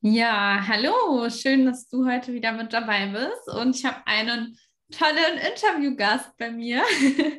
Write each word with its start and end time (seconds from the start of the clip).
Ja, 0.00 0.64
hallo, 0.68 1.28
schön, 1.28 1.66
dass 1.66 1.88
du 1.88 2.06
heute 2.06 2.32
wieder 2.32 2.52
mit 2.52 2.72
dabei 2.72 3.06
bist. 3.06 3.48
Und 3.48 3.74
ich 3.74 3.84
habe 3.84 4.06
einen 4.06 4.56
tollen 4.92 5.38
Interviewgast 5.38 6.36
bei 6.38 6.52
mir. 6.52 6.82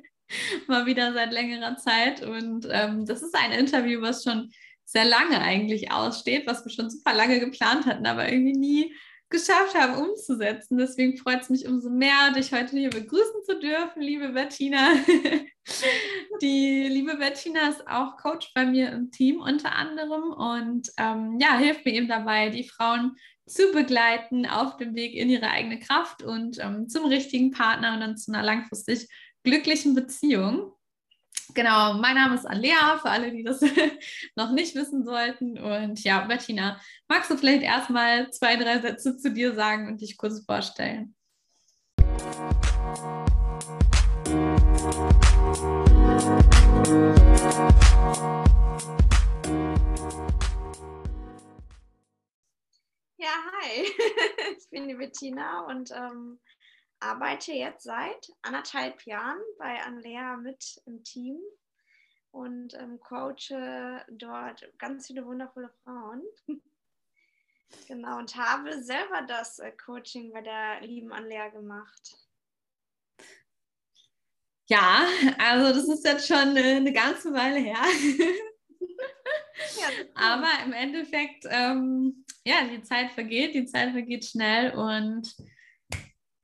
Mal 0.68 0.86
wieder 0.86 1.14
seit 1.14 1.32
längerer 1.32 1.78
Zeit. 1.78 2.22
Und 2.22 2.68
ähm, 2.70 3.06
das 3.06 3.22
ist 3.22 3.34
ein 3.34 3.54
Interview, 3.54 4.02
was 4.02 4.26
schon 4.26 4.52
sehr 4.84 5.06
lange 5.06 5.40
eigentlich 5.40 5.92
aussteht, 5.94 6.48
was 6.48 6.66
wir 6.66 6.72
schon 6.72 6.90
super 6.90 7.14
lange 7.14 7.40
geplant 7.40 7.86
hatten, 7.86 8.06
aber 8.06 8.30
irgendwie 8.30 8.58
nie 8.58 8.94
geschafft 9.30 9.76
haben 9.76 9.96
umzusetzen. 9.96 10.78
Deswegen 10.78 11.18
freut 11.18 11.42
es 11.42 11.50
mich 11.50 11.68
umso 11.68 11.90
mehr, 11.90 12.32
dich 12.36 12.52
heute 12.52 12.78
hier 12.78 12.90
begrüßen 12.90 13.44
zu 13.46 13.60
dürfen, 13.60 14.02
liebe 14.02 14.30
Bettina. 14.30 14.94
Die 16.42 16.88
liebe 16.90 17.18
Bettina 17.18 17.70
ist 17.70 17.88
auch 17.88 18.18
Coach 18.18 18.52
bei 18.56 18.66
mir 18.66 18.92
im 18.92 19.12
Team 19.12 19.40
unter 19.40 19.76
anderem 19.76 20.32
und 20.32 20.90
ähm, 20.98 21.38
ja, 21.40 21.58
hilft 21.58 21.86
mir 21.86 21.94
eben 21.94 22.08
dabei, 22.08 22.50
die 22.50 22.68
Frauen 22.68 23.16
zu 23.46 23.72
begleiten 23.72 24.46
auf 24.46 24.78
dem 24.78 24.96
Weg 24.96 25.16
in 25.16 25.30
ihre 25.30 25.50
eigene 25.50 25.80
Kraft 25.80 26.24
und 26.24 26.58
ähm, 26.60 26.88
zum 26.88 27.06
richtigen 27.06 27.52
Partner 27.52 27.94
und 27.94 28.00
dann 28.00 28.18
zu 28.18 28.32
einer 28.32 28.44
langfristig 28.44 29.08
glücklichen 29.44 29.96
Beziehung. 29.96 30.74
Genau, 31.56 31.96
mein 31.96 32.16
Name 32.16 32.36
ist 32.36 32.46
Alea, 32.46 33.00
für 33.00 33.10
alle, 33.10 33.32
die 33.32 33.44
das 33.44 33.60
noch 34.36 34.52
nicht 34.52 34.76
wissen 34.76 35.04
sollten. 35.04 35.58
Und 35.58 36.04
ja, 36.04 36.26
Bettina, 36.26 36.80
magst 37.08 37.32
du 37.32 37.38
vielleicht 37.38 37.64
erstmal 37.64 38.30
zwei, 38.32 38.56
drei 38.56 38.80
Sätze 38.80 39.18
zu 39.18 39.32
dir 39.32 39.56
sagen 39.56 39.88
und 39.88 40.00
dich 40.00 40.18
kurz 40.18 40.46
vorstellen? 40.46 41.16
Ja, 53.18 53.34
hi, 53.62 53.86
ich 54.58 54.70
bin 54.70 54.88
die 54.88 54.94
Bettina 54.94 55.66
und 55.66 55.90
ähm, 55.92 56.40
arbeite 57.00 57.54
jetzt 57.54 57.84
seit 57.84 58.32
anderthalb 58.42 59.06
Jahren 59.06 59.40
bei 59.58 59.82
Anlea 59.84 60.38
mit 60.38 60.82
im 60.86 61.04
Team 61.04 61.40
und 62.32 62.74
ähm, 62.76 63.00
coache 63.00 64.06
dort 64.10 64.68
ganz 64.78 65.08
viele 65.08 65.26
wundervolle 65.26 65.72
Frauen. 65.84 66.22
genau, 67.88 68.18
und 68.18 68.36
habe 68.36 68.84
selber 68.84 69.22
das 69.28 69.60
äh, 69.60 69.72
Coaching 69.72 70.32
bei 70.32 70.42
der 70.42 70.82
lieben 70.82 71.12
Anlea 71.12 71.50
gemacht. 71.50 72.18
Ja, 74.68 75.08
also 75.40 75.74
das 75.74 75.88
ist 75.88 76.06
jetzt 76.06 76.28
schon 76.28 76.56
äh, 76.56 76.76
eine 76.76 76.94
ganze 76.94 77.34
Weile 77.34 77.58
her. 77.58 77.82
Aber 80.14 80.50
im 80.64 80.74
Endeffekt, 80.74 81.46
ähm, 81.50 82.24
ja, 82.46 82.68
die 82.68 82.84
Zeit 82.84 83.12
vergeht, 83.12 83.56
die 83.56 83.66
Zeit 83.66 83.92
vergeht 83.92 84.26
schnell 84.26 84.74
und 84.76 85.36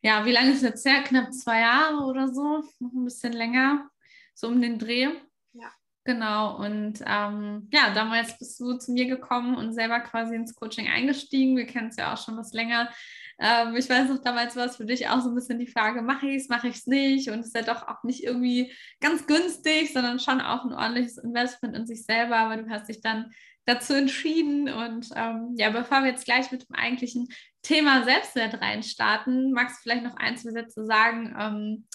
ja, 0.06 0.24
wie 0.24 0.32
lange 0.32 0.52
ist 0.52 0.62
jetzt 0.62 0.86
her? 0.86 1.02
Knapp 1.02 1.34
zwei 1.34 1.62
Jahre 1.62 2.06
oder 2.06 2.32
so, 2.32 2.64
noch 2.80 2.94
ein 2.94 3.06
bisschen 3.06 3.34
länger, 3.34 3.90
so 4.36 4.48
um 4.48 4.62
den 4.62 4.78
Dreh. 4.78 5.10
Ja. 5.54 5.72
Genau, 6.04 6.58
und 6.64 7.00
ähm, 7.08 7.68
ja, 7.74 7.92
damals 7.92 8.38
bist 8.38 8.60
du 8.60 8.78
zu 8.78 8.92
mir 8.92 9.08
gekommen 9.08 9.56
und 9.56 9.74
selber 9.74 10.00
quasi 10.02 10.36
ins 10.36 10.54
Coaching 10.54 10.88
eingestiegen. 10.88 11.58
Wir 11.58 11.66
kennen 11.66 11.88
es 11.88 11.96
ja 11.96 12.14
auch 12.14 12.24
schon 12.24 12.38
was 12.38 12.54
länger. 12.54 12.92
Ähm, 13.40 13.76
ich 13.76 13.90
weiß 13.90 14.10
noch, 14.10 14.20
damals 14.20 14.56
war 14.56 14.68
es 14.68 14.76
für 14.76 14.86
dich 14.86 15.10
auch 15.10 15.22
so 15.22 15.30
ein 15.30 15.36
bisschen 15.36 15.58
die 15.58 15.66
Frage, 15.66 16.04
mache 16.04 16.28
ich 16.28 16.36
es, 16.36 16.50
mache 16.50 16.68
ich 16.68 16.76
es 16.76 16.86
nicht? 16.86 17.32
Und 17.32 17.40
es 17.40 17.48
ist 17.48 17.56
ja 17.56 17.64
doch 17.64 17.88
auch 17.88 18.04
nicht 18.04 18.24
irgendwie 18.24 18.72
ganz 19.00 19.26
günstig, 19.26 19.92
sondern 19.92 20.20
schon 20.20 20.40
auch 20.40 20.66
ein 20.66 20.74
ordentliches 20.74 21.18
Investment 21.18 21.76
in 21.76 21.88
sich 21.88 22.06
selber. 22.06 22.38
Aber 22.38 22.58
du 22.58 22.70
hast 22.70 22.90
dich 22.90 23.02
dann 23.02 23.34
dazu 23.66 23.94
entschieden. 23.94 24.70
Und 24.70 25.10
ähm, 25.16 25.56
ja, 25.58 25.72
bevor 25.72 26.02
wir 26.02 26.12
jetzt 26.12 26.26
gleich 26.26 26.52
mit 26.52 26.70
dem 26.70 26.76
eigentlichen 26.76 27.28
Thema 27.66 28.04
Selbstwert 28.04 28.62
reinstarten, 28.62 29.52
magst 29.52 29.78
du 29.78 29.82
vielleicht 29.82 30.04
noch 30.04 30.16
ein, 30.18 30.38
zwei 30.38 30.52
Sätze 30.52 30.86
sagen? 30.86 31.36
Ähm, 31.38 31.88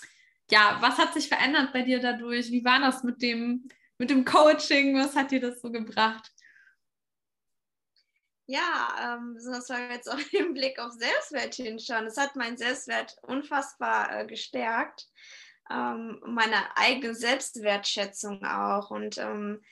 ja, 0.50 0.78
was 0.80 0.98
hat 0.98 1.14
sich 1.14 1.28
verändert 1.28 1.72
bei 1.72 1.82
dir 1.82 2.00
dadurch? 2.00 2.50
Wie 2.50 2.64
war 2.64 2.80
das 2.80 3.04
mit 3.04 3.22
dem, 3.22 3.68
mit 3.96 4.10
dem 4.10 4.24
Coaching? 4.24 4.96
Was 4.96 5.14
hat 5.14 5.30
dir 5.30 5.40
das 5.40 5.60
so 5.60 5.70
gebracht? 5.70 6.28
Ja, 8.46 9.16
ähm, 9.16 9.34
besonders 9.34 9.70
weil 9.70 9.88
wir 9.88 9.94
jetzt 9.94 10.10
auch 10.10 10.18
im 10.32 10.54
Blick 10.54 10.80
auf 10.80 10.92
Selbstwert 10.92 11.54
hinschauen. 11.54 12.06
Es 12.06 12.16
hat 12.16 12.34
meinen 12.34 12.56
Selbstwert 12.56 13.16
unfassbar 13.22 14.12
äh, 14.12 14.26
gestärkt. 14.26 15.06
Ähm, 15.70 16.20
meine 16.26 16.76
eigene 16.76 17.14
Selbstwertschätzung 17.14 18.44
auch. 18.44 18.90
Und 18.90 19.18
ähm, 19.18 19.62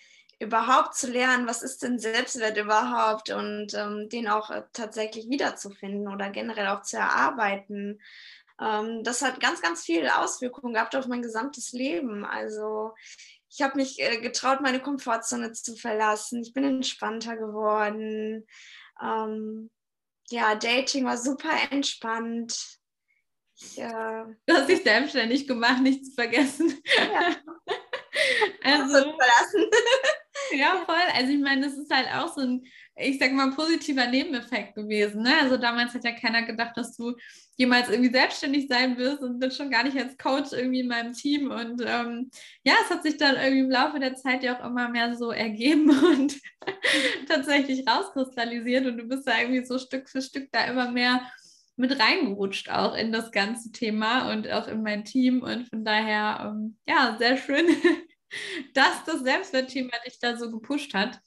überhaupt 0.41 0.95
zu 0.95 1.11
lernen, 1.11 1.47
was 1.47 1.63
ist 1.63 1.83
denn 1.83 1.99
Selbstwert 1.99 2.57
überhaupt 2.57 3.31
und 3.31 3.75
ähm, 3.75 4.09
den 4.09 4.29
auch 4.29 4.51
äh, 4.51 4.63
tatsächlich 4.73 5.29
wiederzufinden 5.29 6.09
oder 6.09 6.31
generell 6.31 6.69
auch 6.69 6.83
zu 6.83 6.97
erarbeiten. 6.97 8.01
Ähm, 8.61 9.03
das 9.03 9.23
hat 9.23 9.41
ganz, 9.41 9.61
ganz 9.61 9.83
viele 9.83 10.19
Auswirkungen 10.19 10.75
gehabt 10.75 10.95
auf 10.95 11.07
mein 11.07 11.23
gesamtes 11.23 11.73
Leben. 11.73 12.25
Also 12.25 12.93
ich 13.51 13.63
habe 13.63 13.77
mich 13.77 14.01
äh, 14.01 14.21
getraut, 14.21 14.61
meine 14.61 14.81
Komfortzone 14.81 15.53
zu 15.53 15.75
verlassen. 15.75 16.41
Ich 16.43 16.53
bin 16.53 16.65
entspannter 16.65 17.37
geworden. 17.37 18.47
Ähm, 19.03 19.71
ja, 20.31 20.55
Dating 20.55 21.05
war 21.05 21.17
super 21.17 21.51
entspannt. 21.71 22.79
Ich, 23.61 23.79
äh, 23.79 24.25
du 24.47 24.55
hast 24.55 24.69
dich 24.69 24.85
selbstständig 24.85 25.49
gemacht, 25.49 25.83
nicht 25.83 26.07
zu 26.07 26.13
vergessen. 26.13 26.81
Ja. 26.97 27.35
also, 28.63 28.93
verlassen. 28.93 29.71
Ja, 30.53 30.83
voll. 30.87 30.97
Also 31.15 31.33
ich 31.33 31.39
meine, 31.41 31.67
das 31.67 31.77
ist 31.77 31.93
halt 31.95 32.09
auch 32.15 32.35
so 32.35 32.41
ein, 32.41 32.65
ich 32.97 33.19
sag 33.19 33.33
mal, 33.33 33.51
positiver 33.51 34.07
Nebeneffekt 34.07 34.75
gewesen. 34.75 35.23
Ne? 35.23 35.35
Also 35.41 35.57
damals 35.57 35.95
hat 35.95 36.05
ja 36.05 36.13
keiner 36.13 36.43
gedacht, 36.43 36.77
dass 36.77 36.97
du 36.97 37.15
jemals 37.57 37.89
irgendwie 37.89 38.13
selbstständig 38.13 38.69
sein 38.69 38.97
wirst 38.97 39.23
und 39.23 39.39
bin 39.41 39.51
schon 39.51 39.71
gar 39.71 39.83
nicht 39.85 39.97
als 39.97 40.17
Coach 40.17 40.53
irgendwie 40.53 40.81
in 40.81 40.89
meinem 40.89 41.13
Team. 41.13 41.51
Und 41.51 41.83
ähm, 41.85 42.31
ja, 42.65 42.75
es 42.83 42.91
hat 42.91 43.03
sich 43.03 43.17
dann 43.17 43.37
irgendwie 43.37 43.61
im 43.61 43.71
Laufe 43.71 43.99
der 43.99 44.15
Zeit 44.15 44.43
ja 44.43 44.59
auch 44.59 44.65
immer 44.65 44.89
mehr 44.89 45.15
so 45.17 45.31
ergeben 45.31 45.91
und 46.05 46.39
tatsächlich 47.29 47.87
rauskristallisiert. 47.87 48.87
Und 48.87 48.99
du 48.99 49.05
bist 49.05 49.27
da 49.27 49.39
irgendwie 49.41 49.65
so 49.65 49.79
Stück 49.79 50.09
für 50.09 50.23
Stück 50.23 50.49
da 50.53 50.65
immer 50.65 50.91
mehr 50.91 51.21
mit 51.77 51.99
reingerutscht 51.99 52.71
auch 52.71 52.97
in 52.97 53.13
das 53.13 53.31
ganze 53.31 53.71
Thema 53.71 54.33
und 54.33 54.51
auch 54.51 54.67
in 54.67 54.83
mein 54.83 55.05
Team. 55.05 55.43
Und 55.43 55.69
von 55.69 55.85
daher, 55.85 56.53
ähm, 56.53 56.77
ja, 56.87 57.17
sehr 57.19 57.37
schön, 57.37 57.67
dass 58.75 59.05
das 59.05 59.21
Selbstwertthema 59.21 59.93
dich 60.07 60.19
da 60.21 60.37
so 60.37 60.51
gepusht 60.51 60.95
hat. 60.95 61.21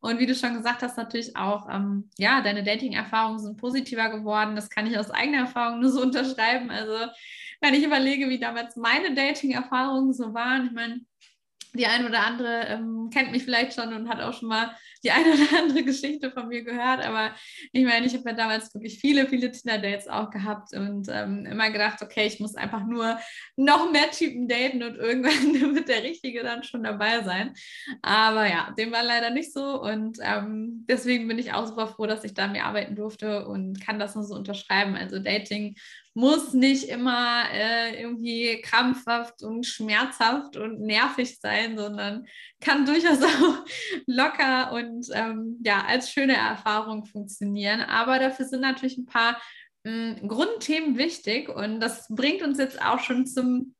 Und 0.00 0.18
wie 0.18 0.26
du 0.26 0.34
schon 0.34 0.54
gesagt 0.54 0.82
hast, 0.82 0.96
natürlich 0.96 1.36
auch, 1.36 1.68
ähm, 1.70 2.10
ja, 2.18 2.40
deine 2.40 2.64
Dating-Erfahrungen 2.64 3.38
sind 3.38 3.56
positiver 3.58 4.08
geworden. 4.10 4.56
Das 4.56 4.70
kann 4.70 4.86
ich 4.86 4.98
aus 4.98 5.10
eigener 5.10 5.38
Erfahrung 5.38 5.80
nur 5.80 5.90
so 5.90 6.02
unterschreiben. 6.02 6.70
Also, 6.70 7.12
wenn 7.60 7.74
ich 7.74 7.84
überlege, 7.84 8.28
wie 8.28 8.38
damals 8.38 8.76
meine 8.76 9.14
Dating-Erfahrungen 9.14 10.12
so 10.12 10.32
waren, 10.34 10.66
ich 10.66 10.72
meine, 10.72 11.00
die 11.78 11.86
eine 11.86 12.08
oder 12.08 12.26
andere 12.26 12.66
ähm, 12.66 13.10
kennt 13.12 13.32
mich 13.32 13.44
vielleicht 13.44 13.74
schon 13.74 13.92
und 13.92 14.08
hat 14.08 14.20
auch 14.20 14.34
schon 14.34 14.48
mal 14.48 14.76
die 15.04 15.10
eine 15.10 15.32
oder 15.32 15.58
andere 15.58 15.84
Geschichte 15.84 16.30
von 16.30 16.48
mir 16.48 16.62
gehört. 16.62 17.04
Aber 17.04 17.32
ich 17.72 17.84
meine, 17.84 18.06
ich 18.06 18.14
habe 18.14 18.28
ja 18.28 18.36
damals 18.36 18.74
wirklich 18.74 18.98
viele, 18.98 19.26
viele 19.26 19.50
Tinder-Dates 19.50 20.08
auch 20.08 20.30
gehabt 20.30 20.74
und 20.74 21.08
ähm, 21.10 21.46
immer 21.46 21.70
gedacht, 21.70 22.02
okay, 22.02 22.26
ich 22.26 22.40
muss 22.40 22.56
einfach 22.56 22.84
nur 22.84 23.18
noch 23.56 23.90
mehr 23.92 24.10
Typen 24.10 24.48
daten 24.48 24.82
und 24.82 24.96
irgendwann 24.96 25.74
wird 25.74 25.88
der 25.88 26.02
Richtige 26.02 26.42
dann 26.42 26.64
schon 26.64 26.82
dabei 26.82 27.22
sein. 27.22 27.54
Aber 28.02 28.48
ja, 28.48 28.74
dem 28.76 28.92
war 28.92 29.02
leider 29.02 29.30
nicht 29.30 29.52
so 29.52 29.80
und 29.80 30.18
ähm, 30.20 30.84
deswegen 30.88 31.28
bin 31.28 31.38
ich 31.38 31.52
auch 31.52 31.66
super 31.66 31.86
froh, 31.86 32.06
dass 32.06 32.24
ich 32.24 32.34
da 32.34 32.48
mehr 32.48 32.66
arbeiten 32.66 32.96
durfte 32.96 33.46
und 33.46 33.80
kann 33.80 33.98
das 33.98 34.14
nur 34.14 34.24
so 34.24 34.34
unterschreiben. 34.34 34.96
Also 34.96 35.18
Dating 35.18 35.76
muss 36.18 36.52
nicht 36.52 36.88
immer 36.88 37.44
äh, 37.52 38.02
irgendwie 38.02 38.60
krampfhaft 38.60 39.44
und 39.44 39.64
schmerzhaft 39.64 40.56
und 40.56 40.80
nervig 40.80 41.38
sein, 41.38 41.78
sondern 41.78 42.26
kann 42.60 42.84
durchaus 42.84 43.22
auch 43.22 43.64
locker 44.06 44.72
und 44.72 45.06
ähm, 45.12 45.60
ja, 45.64 45.84
als 45.86 46.10
schöne 46.10 46.34
Erfahrung 46.34 47.04
funktionieren. 47.04 47.82
Aber 47.82 48.18
dafür 48.18 48.46
sind 48.46 48.62
natürlich 48.62 48.98
ein 48.98 49.06
paar 49.06 49.40
mh, 49.84 50.16
hm, 50.16 50.28
Grundthemen 50.28 50.98
wichtig 50.98 51.48
und 51.48 51.78
das 51.78 52.08
bringt 52.08 52.42
uns 52.42 52.58
jetzt 52.58 52.82
auch 52.82 52.98
schon 52.98 53.24
zum 53.24 53.76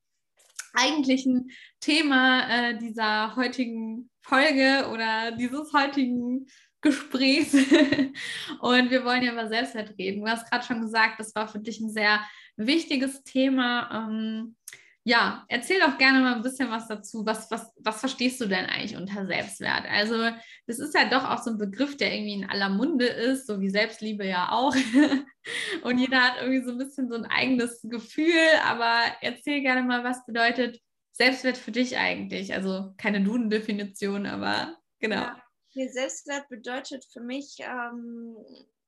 eigentlichen 0.73 1.51
Thema 1.81 2.47
äh, 2.49 2.77
dieser 2.77 3.35
heutigen 3.35 4.09
Folge 4.21 4.87
oder 4.93 5.31
dieses 5.33 5.73
heutigen 5.73 6.45
Gesprächs. 6.81 7.53
und 8.61 8.89
wir 8.89 9.03
wollen 9.03 9.23
ja 9.23 9.33
über 9.33 9.47
Selbstwert 9.47 9.97
reden. 9.97 10.21
Du 10.21 10.27
hast 10.27 10.49
gerade 10.49 10.65
schon 10.65 10.81
gesagt, 10.81 11.19
das 11.19 11.35
war 11.35 11.47
für 11.47 11.59
dich 11.59 11.79
ein 11.79 11.91
sehr 11.91 12.21
wichtiges 12.55 13.23
Thema. 13.23 14.07
Ähm, 14.09 14.55
ja, 15.03 15.45
erzähl 15.47 15.79
doch 15.79 15.97
gerne 15.97 16.19
mal 16.19 16.35
ein 16.35 16.41
bisschen 16.41 16.69
was 16.69 16.87
dazu. 16.87 17.25
Was, 17.25 17.49
was, 17.49 17.73
was 17.79 17.99
verstehst 17.99 18.39
du 18.41 18.45
denn 18.45 18.65
eigentlich 18.65 18.95
unter 18.95 19.25
Selbstwert? 19.25 19.85
Also, 19.89 20.29
das 20.67 20.79
ist 20.79 20.93
ja 20.93 21.09
doch 21.09 21.27
auch 21.27 21.41
so 21.41 21.51
ein 21.51 21.57
Begriff, 21.57 21.97
der 21.97 22.13
irgendwie 22.13 22.33
in 22.33 22.49
aller 22.49 22.69
Munde 22.69 23.05
ist, 23.05 23.47
so 23.47 23.59
wie 23.59 23.69
Selbstliebe 23.69 24.25
ja 24.25 24.51
auch. 24.51 24.75
Und 25.83 25.97
jeder 25.97 26.21
hat 26.21 26.41
irgendwie 26.41 26.63
so 26.63 26.71
ein 26.71 26.77
bisschen 26.77 27.09
so 27.09 27.15
ein 27.15 27.25
eigenes 27.25 27.81
Gefühl. 27.83 28.33
Aber 28.65 29.01
erzähl 29.21 29.61
gerne 29.61 29.83
mal, 29.83 30.03
was 30.03 30.25
bedeutet 30.25 30.79
Selbstwert 31.13 31.57
für 31.57 31.71
dich 31.71 31.97
eigentlich? 31.97 32.53
Also, 32.53 32.93
keine 32.97 33.21
Duden-Definition, 33.21 34.25
aber 34.25 34.77
genau. 34.99 35.21
Ja. 35.21 35.48
Nee, 35.75 35.87
Selbstwert 35.87 36.49
bedeutet 36.49 37.05
für 37.05 37.21
mich, 37.21 37.57
ähm, 37.59 38.35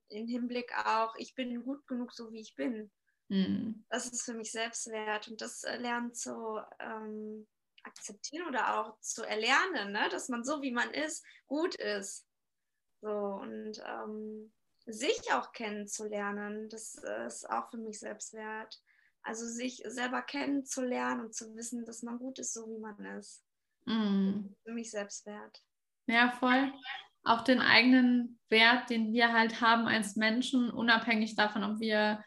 im 0.10 0.28
Hinblick 0.28 0.72
auch, 0.86 1.16
ich 1.16 1.36
bin 1.36 1.64
gut 1.64 1.88
genug, 1.88 2.12
so 2.14 2.32
wie 2.32 2.42
ich 2.42 2.56
bin. 2.56 2.92
Mhm. 3.30 3.86
Das 3.90 4.08
ist 4.08 4.24
für 4.24 4.34
mich 4.34 4.52
Selbstwert 4.52 5.28
und 5.28 5.42
das 5.42 5.64
äh, 5.64 5.78
lernen 5.78 6.14
zu 6.14 6.60
ähm, 6.80 7.48
akzeptieren 7.84 8.48
oder 8.48 8.80
auch 8.80 9.00
zu 9.00 9.24
erlernen, 9.24 9.92
ne? 9.92 10.10
dass 10.10 10.30
man 10.30 10.44
so 10.44 10.62
wie 10.62 10.72
man 10.72 10.94
ist, 10.94 11.24
gut 11.48 11.76
ist. 11.76 12.28
So 13.02 13.10
und 13.10 13.82
ähm, 13.86 14.52
sich 14.86 15.32
auch 15.34 15.54
kennenzulernen, 15.54 16.70
das 16.70 16.96
äh, 17.04 17.26
ist 17.26 17.50
auch 17.50 17.70
für 17.70 17.78
mich 17.78 18.00
Selbstwert. 18.00 18.82
Also 19.24 19.46
sich 19.46 19.82
selber 19.86 20.24
kennenzulernen 20.24 21.22
und 21.22 21.36
zu 21.36 21.56
wissen, 21.56 21.86
dass 21.86 22.02
man 22.02 22.18
gut 22.18 22.40
ist, 22.40 22.54
so 22.54 22.68
wie 22.68 22.80
man 22.80 23.00
ist. 23.18 23.44
Mm. 23.86 24.48
Für 24.64 24.72
mich 24.72 24.90
Selbstwert. 24.90 25.64
Ja, 26.12 26.30
voll. 26.32 26.74
Auch 27.24 27.42
den 27.42 27.62
eigenen 27.62 28.38
Wert, 28.50 28.90
den 28.90 29.14
wir 29.14 29.32
halt 29.32 29.62
haben 29.62 29.88
als 29.88 30.18
Menschen, 30.18 30.70
unabhängig 30.70 31.36
davon, 31.36 31.64
ob 31.64 31.80
wir 31.80 32.22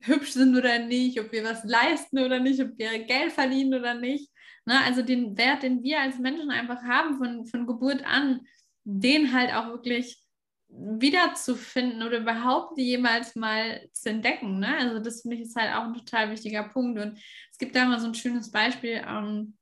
hübsch 0.00 0.32
sind 0.32 0.56
oder 0.56 0.78
nicht, 0.78 1.18
ob 1.20 1.32
wir 1.32 1.42
was 1.42 1.64
leisten 1.64 2.18
oder 2.18 2.38
nicht, 2.38 2.60
ob 2.60 2.76
wir 2.76 2.98
Geld 3.04 3.32
verdienen 3.32 3.74
oder 3.74 3.94
nicht. 3.94 4.30
Ne? 4.66 4.78
Also 4.84 5.02
den 5.02 5.38
Wert, 5.38 5.62
den 5.62 5.82
wir 5.82 6.00
als 6.00 6.18
Menschen 6.18 6.50
einfach 6.50 6.82
haben 6.82 7.16
von, 7.16 7.46
von 7.46 7.66
Geburt 7.66 8.04
an, 8.04 8.40
den 8.84 9.32
halt 9.32 9.54
auch 9.54 9.68
wirklich 9.68 10.22
wiederzufinden 10.68 12.02
oder 12.02 12.18
überhaupt 12.18 12.78
jemals 12.78 13.34
mal 13.36 13.88
zu 13.92 14.10
entdecken. 14.10 14.58
Ne? 14.58 14.76
Also 14.76 14.98
das 14.98 15.22
finde 15.22 15.36
ich 15.36 15.42
ist 15.42 15.56
halt 15.56 15.74
auch 15.74 15.84
ein 15.84 15.94
total 15.94 16.30
wichtiger 16.30 16.64
Punkt. 16.64 17.00
Und 17.00 17.18
es 17.50 17.58
gibt 17.58 17.74
da 17.74 17.86
mal 17.86 18.00
so 18.00 18.06
ein 18.06 18.14
schönes 18.14 18.50
Beispiel, 18.50 19.02
ähm, 19.06 19.56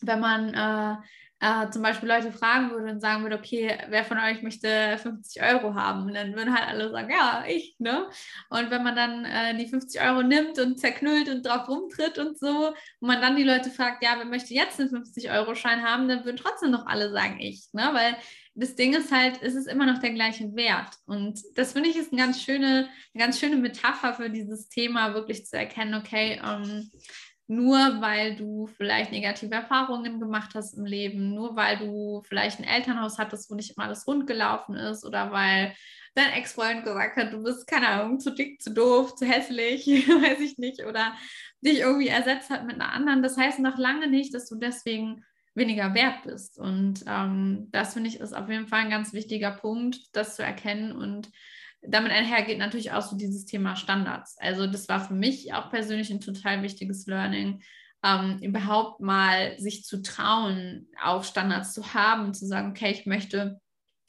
wenn 0.00 0.20
man 0.20 0.52
äh, 0.52 0.96
äh, 1.40 1.68
zum 1.70 1.82
Beispiel 1.82 2.08
Leute 2.08 2.32
fragen 2.32 2.70
würde 2.70 2.92
und 2.92 3.00
sagen 3.00 3.22
würde, 3.22 3.36
okay, 3.36 3.76
wer 3.88 4.04
von 4.04 4.18
euch 4.18 4.42
möchte 4.42 4.96
50 4.98 5.42
Euro 5.42 5.74
haben? 5.74 6.04
Und 6.06 6.14
dann 6.14 6.34
würden 6.34 6.54
halt 6.54 6.68
alle 6.68 6.90
sagen, 6.90 7.10
ja, 7.10 7.44
ich, 7.46 7.76
ne? 7.78 8.08
Und 8.50 8.70
wenn 8.70 8.82
man 8.82 8.96
dann 8.96 9.24
äh, 9.24 9.56
die 9.56 9.68
50 9.68 10.00
Euro 10.00 10.22
nimmt 10.22 10.58
und 10.58 10.78
zerknüllt 10.78 11.28
und 11.28 11.44
drauf 11.44 11.68
rumtritt 11.68 12.18
und 12.18 12.38
so, 12.38 12.68
und 12.68 12.76
man 13.00 13.20
dann 13.20 13.36
die 13.36 13.42
Leute 13.42 13.70
fragt, 13.70 14.02
ja, 14.02 14.14
wer 14.16 14.24
möchte 14.24 14.54
jetzt 14.54 14.80
einen 14.80 14.90
50-Euro-Schein 14.90 15.82
haben, 15.82 16.08
dann 16.08 16.24
würden 16.24 16.36
trotzdem 16.36 16.70
noch 16.70 16.86
alle 16.86 17.10
sagen, 17.10 17.38
ich, 17.40 17.68
ne? 17.72 17.90
Weil 17.92 18.16
das 18.54 18.76
Ding 18.76 18.94
ist 18.94 19.10
halt, 19.10 19.42
es 19.42 19.54
ist 19.54 19.66
immer 19.66 19.84
noch 19.84 19.98
der 19.98 20.12
gleiche 20.12 20.54
Wert. 20.54 20.94
Und 21.06 21.40
das 21.56 21.72
finde 21.72 21.88
ich 21.88 21.96
ist 21.96 22.12
eine 22.12 22.22
ganz 22.22 22.40
schöne, 22.40 22.88
eine 23.12 23.24
ganz 23.24 23.40
schöne 23.40 23.56
Metapher 23.56 24.14
für 24.14 24.30
dieses 24.30 24.68
Thema, 24.68 25.14
wirklich 25.14 25.44
zu 25.46 25.58
erkennen, 25.58 25.94
okay, 25.94 26.40
ähm, 26.44 26.90
nur 27.46 28.00
weil 28.00 28.36
du 28.36 28.66
vielleicht 28.66 29.12
negative 29.12 29.54
Erfahrungen 29.54 30.18
gemacht 30.18 30.50
hast 30.54 30.74
im 30.74 30.86
Leben, 30.86 31.34
nur 31.34 31.56
weil 31.56 31.78
du 31.78 32.22
vielleicht 32.26 32.58
ein 32.58 32.64
Elternhaus 32.64 33.18
hattest, 33.18 33.50
wo 33.50 33.54
nicht 33.54 33.76
immer 33.76 33.86
alles 33.86 34.06
rund 34.06 34.26
gelaufen 34.26 34.76
ist 34.76 35.04
oder 35.04 35.30
weil 35.30 35.74
dein 36.14 36.32
Ex-Freund 36.32 36.84
gesagt 36.84 37.16
hat, 37.16 37.32
du 37.32 37.42
bist, 37.42 37.66
keine 37.66 37.88
Ahnung, 37.88 38.20
zu 38.20 38.30
dick, 38.30 38.62
zu 38.62 38.72
doof, 38.72 39.14
zu 39.16 39.26
hässlich, 39.26 39.86
weiß 40.08 40.40
ich 40.40 40.58
nicht, 40.58 40.84
oder 40.86 41.14
dich 41.60 41.80
irgendwie 41.80 42.08
ersetzt 42.08 42.50
hat 42.50 42.66
mit 42.66 42.76
einer 42.76 42.92
anderen. 42.92 43.22
Das 43.22 43.36
heißt 43.36 43.58
noch 43.58 43.78
lange 43.78 44.08
nicht, 44.08 44.32
dass 44.32 44.48
du 44.48 44.56
deswegen 44.56 45.24
weniger 45.54 45.94
wert 45.94 46.22
bist. 46.24 46.58
Und 46.58 47.04
ähm, 47.06 47.68
das 47.72 47.94
finde 47.94 48.08
ich 48.08 48.20
ist 48.20 48.32
auf 48.32 48.48
jeden 48.48 48.68
Fall 48.68 48.80
ein 48.80 48.90
ganz 48.90 49.12
wichtiger 49.12 49.52
Punkt, 49.52 49.98
das 50.12 50.36
zu 50.36 50.42
erkennen 50.42 50.92
und 50.92 51.30
damit 51.86 52.12
einhergeht 52.12 52.58
natürlich 52.58 52.92
auch 52.92 53.02
so 53.02 53.16
dieses 53.16 53.44
Thema 53.44 53.76
Standards. 53.76 54.36
Also 54.38 54.66
das 54.66 54.88
war 54.88 55.00
für 55.00 55.14
mich 55.14 55.52
auch 55.52 55.70
persönlich 55.70 56.10
ein 56.10 56.20
total 56.20 56.62
wichtiges 56.62 57.06
Learning, 57.06 57.62
ähm, 58.02 58.38
überhaupt 58.42 59.00
mal 59.00 59.58
sich 59.58 59.84
zu 59.84 60.02
trauen, 60.02 60.88
auch 61.02 61.24
Standards 61.24 61.72
zu 61.72 61.94
haben, 61.94 62.34
zu 62.34 62.46
sagen, 62.46 62.70
okay, 62.70 62.90
ich 62.90 63.06
möchte 63.06 63.60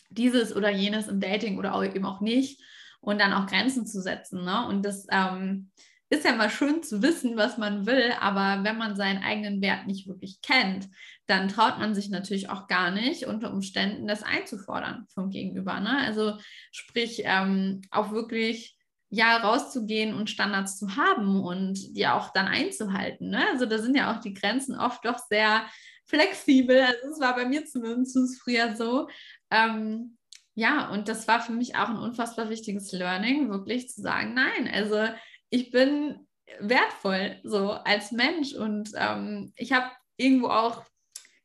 dieses 0.09 0.55
oder 0.55 0.69
jenes 0.69 1.07
im 1.07 1.19
Dating 1.19 1.57
oder 1.57 1.73
auch 1.73 1.83
eben 1.83 2.05
auch 2.05 2.21
nicht 2.21 2.61
und 2.99 3.19
dann 3.19 3.33
auch 3.33 3.47
Grenzen 3.47 3.85
zu 3.85 4.01
setzen. 4.01 4.43
Ne? 4.43 4.67
Und 4.67 4.83
das 4.83 5.05
ähm, 5.11 5.71
ist 6.09 6.25
ja 6.25 6.35
mal 6.35 6.49
schön 6.49 6.83
zu 6.83 7.01
wissen, 7.01 7.35
was 7.35 7.57
man 7.57 7.85
will, 7.85 8.13
aber 8.19 8.63
wenn 8.63 8.77
man 8.77 8.95
seinen 8.95 9.23
eigenen 9.23 9.61
Wert 9.61 9.87
nicht 9.87 10.07
wirklich 10.07 10.41
kennt, 10.41 10.87
dann 11.25 11.49
traut 11.49 11.79
man 11.79 11.95
sich 11.95 12.09
natürlich 12.09 12.49
auch 12.49 12.67
gar 12.67 12.91
nicht, 12.91 13.25
unter 13.25 13.51
Umständen 13.51 14.07
das 14.07 14.21
einzufordern 14.21 15.07
vom 15.13 15.29
Gegenüber. 15.29 15.79
Ne? 15.79 15.97
Also 15.97 16.37
sprich, 16.71 17.23
ähm, 17.25 17.81
auch 17.89 18.11
wirklich 18.11 18.77
ja 19.09 19.37
rauszugehen 19.37 20.13
und 20.13 20.29
Standards 20.29 20.77
zu 20.77 20.95
haben 20.95 21.41
und 21.41 21.95
die 21.95 22.07
auch 22.07 22.31
dann 22.33 22.47
einzuhalten. 22.47 23.29
Ne? 23.29 23.43
Also 23.51 23.65
da 23.65 23.79
sind 23.79 23.95
ja 23.95 24.13
auch 24.13 24.19
die 24.19 24.33
Grenzen 24.33 24.75
oft 24.75 25.05
doch 25.05 25.17
sehr 25.29 25.65
flexibel. 26.05 26.81
Also 26.81 27.13
es 27.13 27.19
war 27.19 27.35
bei 27.35 27.45
mir 27.45 27.65
zumindest 27.65 28.41
früher 28.41 28.75
so. 28.75 29.07
Ähm, 29.49 30.17
ja, 30.53 30.89
und 30.89 31.09
das 31.09 31.27
war 31.27 31.41
für 31.41 31.51
mich 31.51 31.75
auch 31.75 31.89
ein 31.89 31.97
unfassbar 31.97 32.49
wichtiges 32.49 32.91
Learning, 32.93 33.49
wirklich 33.49 33.89
zu 33.89 34.01
sagen, 34.01 34.33
nein, 34.33 34.69
also 34.73 35.09
ich 35.55 35.71
bin 35.71 36.27
wertvoll 36.59 37.39
so 37.43 37.71
als 37.71 38.11
Mensch. 38.11 38.53
Und 38.53 38.91
ähm, 38.95 39.53
ich 39.55 39.71
habe 39.71 39.89
irgendwo 40.17 40.47
auch 40.47 40.83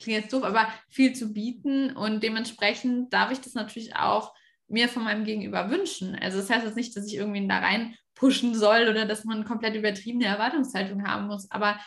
klingt 0.00 0.22
jetzt 0.22 0.32
doof, 0.32 0.44
aber 0.44 0.68
viel 0.88 1.14
zu 1.14 1.32
bieten. 1.32 1.96
Und 1.96 2.22
dementsprechend 2.22 3.12
darf 3.12 3.30
ich 3.30 3.40
das 3.40 3.54
natürlich 3.54 3.96
auch 3.96 4.34
mir 4.68 4.88
von 4.88 5.04
meinem 5.04 5.24
Gegenüber 5.24 5.70
wünschen. 5.70 6.16
Also 6.16 6.38
das 6.38 6.50
heißt 6.50 6.64
jetzt 6.64 6.76
nicht, 6.76 6.96
dass 6.96 7.06
ich 7.06 7.16
irgendwie 7.16 7.46
da 7.46 7.58
rein 7.58 7.94
pushen 8.14 8.54
soll 8.54 8.88
oder 8.88 9.06
dass 9.06 9.24
man 9.24 9.44
komplett 9.44 9.74
übertriebene 9.74 10.26
Erwartungshaltung 10.26 11.06
haben 11.06 11.26
muss, 11.26 11.50
aber 11.50 11.78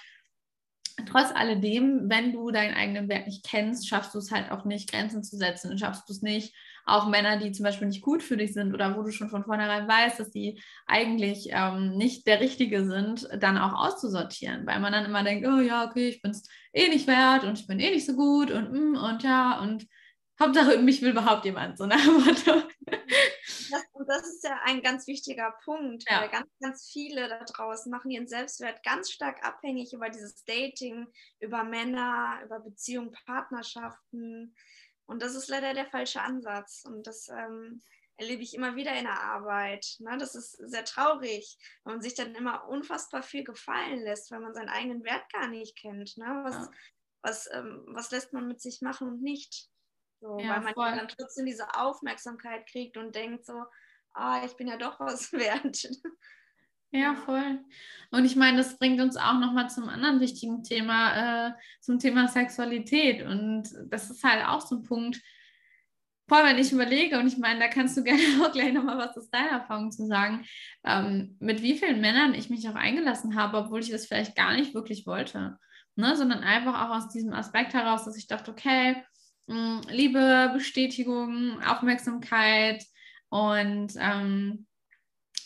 trotz 1.07 1.31
alledem, 1.33 2.09
wenn 2.09 2.33
du 2.33 2.51
deinen 2.51 2.75
eigenen 2.75 3.09
Wert 3.09 3.25
nicht 3.27 3.45
kennst, 3.45 3.87
schaffst 3.87 4.13
du 4.13 4.19
es 4.19 4.31
halt 4.31 4.51
auch 4.51 4.65
nicht, 4.65 4.91
Grenzen 4.91 5.23
zu 5.23 5.37
setzen, 5.37 5.77
schaffst 5.77 6.07
du 6.07 6.13
es 6.13 6.21
nicht, 6.21 6.53
auch 6.85 7.07
Männer, 7.07 7.37
die 7.37 7.51
zum 7.51 7.63
Beispiel 7.63 7.87
nicht 7.87 8.01
gut 8.01 8.21
für 8.21 8.37
dich 8.37 8.53
sind 8.53 8.73
oder 8.73 8.97
wo 8.97 9.03
du 9.03 9.11
schon 9.11 9.29
von 9.29 9.43
vornherein 9.43 9.87
weißt, 9.87 10.19
dass 10.19 10.31
die 10.31 10.61
eigentlich 10.85 11.49
ähm, 11.51 11.97
nicht 11.97 12.27
der 12.27 12.39
Richtige 12.39 12.85
sind, 12.85 13.27
dann 13.39 13.57
auch 13.57 13.73
auszusortieren, 13.73 14.65
weil 14.65 14.79
man 14.79 14.91
dann 14.91 15.05
immer 15.05 15.23
denkt, 15.23 15.47
oh 15.47 15.59
ja, 15.59 15.85
okay, 15.85 16.09
ich 16.09 16.21
bin 16.21 16.31
es 16.31 16.47
eh 16.73 16.89
nicht 16.89 17.07
wert 17.07 17.43
und 17.43 17.59
ich 17.59 17.67
bin 17.67 17.79
eh 17.79 17.91
nicht 17.91 18.05
so 18.05 18.15
gut 18.15 18.51
und 18.51 18.71
mm, 18.71 18.95
und 18.95 19.23
ja 19.23 19.59
und 19.61 19.87
Hauptsache, 20.39 20.77
mich 20.79 21.01
will 21.01 21.11
überhaupt 21.11 21.45
jemand, 21.45 21.77
so 21.77 21.85
nach 21.87 22.05
Motto. 22.05 22.63
Das, 23.71 23.83
und 23.93 24.07
das 24.07 24.27
ist 24.27 24.43
ja 24.43 24.59
ein 24.65 24.81
ganz 24.81 25.07
wichtiger 25.07 25.53
Punkt, 25.63 26.03
ja. 26.09 26.21
weil 26.21 26.29
ganz, 26.29 26.49
ganz 26.59 26.89
viele 26.91 27.27
da 27.27 27.43
draußen 27.43 27.91
machen 27.91 28.11
ihren 28.11 28.27
Selbstwert 28.27 28.83
ganz 28.83 29.11
stark 29.11 29.43
abhängig 29.45 29.93
über 29.93 30.09
dieses 30.09 30.43
Dating, 30.45 31.07
über 31.39 31.63
Männer, 31.63 32.41
über 32.45 32.59
Beziehungen, 32.59 33.11
Partnerschaften. 33.25 34.55
Und 35.05 35.21
das 35.21 35.35
ist 35.35 35.49
leider 35.49 35.73
der 35.73 35.87
falsche 35.87 36.21
Ansatz. 36.21 36.83
Und 36.85 37.05
das 37.07 37.29
ähm, 37.29 37.81
erlebe 38.17 38.43
ich 38.43 38.53
immer 38.53 38.75
wieder 38.75 38.95
in 38.95 39.05
der 39.05 39.21
Arbeit. 39.21 39.95
Ne? 39.99 40.17
Das 40.17 40.35
ist 40.35 40.51
sehr 40.51 40.85
traurig, 40.85 41.57
wenn 41.83 41.93
man 41.93 42.01
sich 42.01 42.15
dann 42.15 42.35
immer 42.35 42.67
unfassbar 42.67 43.23
viel 43.23 43.43
gefallen 43.43 44.01
lässt, 44.03 44.31
weil 44.31 44.39
man 44.39 44.53
seinen 44.53 44.69
eigenen 44.69 45.03
Wert 45.03 45.31
gar 45.31 45.47
nicht 45.47 45.77
kennt. 45.77 46.17
Ne? 46.17 46.41
Was, 46.43 46.55
ja. 46.55 46.71
was, 47.21 47.49
ähm, 47.53 47.83
was 47.87 48.11
lässt 48.11 48.33
man 48.33 48.47
mit 48.47 48.61
sich 48.61 48.81
machen 48.81 49.07
und 49.07 49.21
nicht? 49.21 49.69
So, 50.23 50.39
ja, 50.39 50.51
weil 50.51 50.61
man 50.61 50.73
voll. 50.73 50.91
dann 50.95 51.09
trotzdem 51.09 51.45
diese 51.45 51.75
Aufmerksamkeit 51.75 52.65
kriegt 52.65 52.95
und 52.95 53.13
denkt 53.13 53.45
so, 53.45 53.65
ah, 54.13 54.41
ich 54.45 54.55
bin 54.55 54.69
ja 54.69 54.77
doch 54.77 54.97
was 55.01 55.33
wert. 55.33 55.89
Ja, 56.91 57.13
voll. 57.13 57.59
Und 58.11 58.23
ich 58.23 58.37
meine, 58.37 58.57
das 58.57 58.77
bringt 58.77 59.01
uns 59.01 59.17
auch 59.17 59.37
nochmal 59.39 59.69
zum 59.69 59.89
anderen 59.89 60.21
wichtigen 60.21 60.63
Thema, 60.63 61.49
äh, 61.49 61.53
zum 61.81 61.99
Thema 61.99 62.29
Sexualität. 62.29 63.23
Und 63.23 63.67
das 63.87 64.09
ist 64.09 64.23
halt 64.23 64.45
auch 64.45 64.61
so 64.61 64.75
ein 64.75 64.83
Punkt, 64.83 65.19
vor 66.29 66.37
allem 66.37 66.55
wenn 66.55 66.63
ich 66.63 66.71
überlege, 66.71 67.19
und 67.19 67.27
ich 67.27 67.37
meine, 67.37 67.59
da 67.59 67.67
kannst 67.67 67.97
du 67.97 68.03
gerne 68.05 68.23
auch 68.45 68.53
gleich 68.53 68.71
nochmal 68.71 68.97
was 68.97 69.17
aus 69.17 69.29
deiner 69.29 69.49
Erfahrung 69.49 69.91
zu 69.91 70.07
sagen, 70.07 70.45
ähm, 70.85 71.35
mit 71.41 71.61
wie 71.61 71.77
vielen 71.77 71.99
Männern 71.99 72.33
ich 72.33 72.49
mich 72.49 72.69
auch 72.69 72.75
eingelassen 72.75 73.35
habe, 73.35 73.57
obwohl 73.57 73.81
ich 73.81 73.89
das 73.89 74.05
vielleicht 74.05 74.37
gar 74.37 74.53
nicht 74.53 74.73
wirklich 74.73 75.05
wollte. 75.05 75.57
Ne? 75.95 76.15
Sondern 76.15 76.39
einfach 76.39 76.81
auch 76.87 76.95
aus 76.95 77.09
diesem 77.09 77.33
Aspekt 77.33 77.73
heraus, 77.73 78.05
dass 78.05 78.15
ich 78.15 78.27
dachte, 78.27 78.51
okay, 78.51 79.03
Liebe, 79.47 80.51
Bestätigung, 80.53 81.61
Aufmerksamkeit 81.61 82.83
und 83.29 83.93
ähm, 83.97 84.65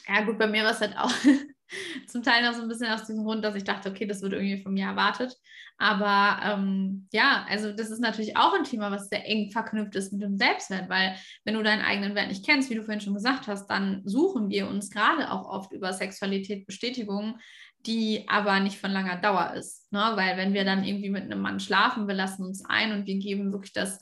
ja, 0.07 0.21
gut, 0.21 0.37
bei 0.37 0.47
mir 0.47 0.63
war 0.63 0.71
es 0.71 0.81
halt 0.81 0.97
auch 0.97 1.11
zum 2.07 2.23
Teil 2.23 2.43
noch 2.43 2.53
so 2.53 2.61
ein 2.61 2.67
bisschen 2.67 2.91
aus 2.91 3.05
diesem 3.05 3.23
Grund, 3.23 3.43
dass 3.43 3.55
ich 3.55 3.63
dachte, 3.63 3.89
okay, 3.89 4.05
das 4.05 4.21
wird 4.21 4.33
irgendwie 4.33 4.61
von 4.61 4.73
mir 4.73 4.85
erwartet. 4.85 5.35
Aber 5.79 6.39
ähm, 6.43 7.07
ja, 7.11 7.45
also 7.49 7.71
das 7.71 7.91
ist 7.91 7.99
natürlich 7.99 8.35
auch 8.35 8.53
ein 8.53 8.63
Thema, 8.63 8.89
was 8.89 9.09
sehr 9.09 9.25
eng 9.27 9.51
verknüpft 9.51 9.95
ist 9.95 10.11
mit 10.11 10.23
dem 10.23 10.37
Selbstwert, 10.37 10.89
weil 10.89 11.15
wenn 11.43 11.53
du 11.53 11.61
deinen 11.61 11.83
eigenen 11.83 12.15
Wert 12.15 12.29
nicht 12.29 12.45
kennst, 12.45 12.69
wie 12.69 12.75
du 12.75 12.83
vorhin 12.83 13.01
schon 13.01 13.13
gesagt 13.13 13.47
hast, 13.47 13.67
dann 13.67 14.01
suchen 14.03 14.49
wir 14.49 14.67
uns 14.67 14.89
gerade 14.89 15.31
auch 15.31 15.45
oft 15.47 15.71
über 15.73 15.93
Sexualität 15.93 16.65
Bestätigung, 16.65 17.39
die 17.85 18.25
aber 18.27 18.59
nicht 18.59 18.79
von 18.79 18.91
langer 18.91 19.17
Dauer 19.17 19.53
ist. 19.53 19.91
Ne? 19.91 20.11
Weil 20.15 20.37
wenn 20.37 20.53
wir 20.53 20.65
dann 20.65 20.83
irgendwie 20.83 21.09
mit 21.09 21.23
einem 21.23 21.41
Mann 21.41 21.59
schlafen, 21.59 22.07
wir 22.07 22.15
lassen 22.15 22.43
uns 22.43 22.65
ein 22.65 22.91
und 22.91 23.05
wir 23.05 23.17
geben 23.17 23.51
wirklich 23.51 23.73
das 23.73 24.01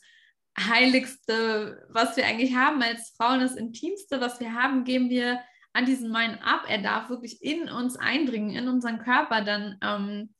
Heiligste, 0.57 1.85
was 1.89 2.15
wir 2.15 2.25
eigentlich 2.25 2.55
haben 2.55 2.81
als 2.81 3.13
Frauen, 3.17 3.41
das 3.41 3.55
Intimste, 3.55 4.21
was 4.21 4.39
wir 4.39 4.53
haben, 4.53 4.85
geben 4.85 5.09
wir 5.09 5.41
an 5.73 5.85
diesen 5.85 6.11
Mind 6.11 6.39
ab. 6.41 6.63
Er 6.67 6.81
darf 6.81 7.09
wirklich 7.09 7.41
in 7.43 7.69
uns 7.69 7.97
eindringen, 7.97 8.55
in 8.55 8.69
unseren 8.69 8.99
Körper. 8.99 9.41
Dann 9.41 9.77
ähm, 9.81 10.33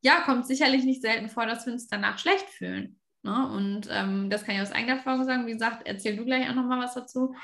ja, 0.00 0.20
kommt 0.20 0.46
sicherlich 0.46 0.84
nicht 0.84 1.02
selten 1.02 1.28
vor, 1.28 1.46
dass 1.46 1.66
wir 1.66 1.72
uns 1.72 1.88
danach 1.88 2.18
schlecht 2.18 2.48
fühlen. 2.48 3.00
Ne? 3.22 3.48
Und 3.50 3.88
ähm, 3.90 4.30
das 4.30 4.44
kann 4.44 4.54
ich 4.54 4.62
aus 4.62 4.72
eigener 4.72 4.94
Erfahrung 4.94 5.24
sagen. 5.24 5.46
Wie 5.46 5.52
gesagt, 5.52 5.86
erzähl 5.86 6.16
du 6.16 6.24
gleich 6.24 6.48
auch 6.48 6.54
nochmal 6.54 6.80
was 6.80 6.94
dazu. 6.94 7.34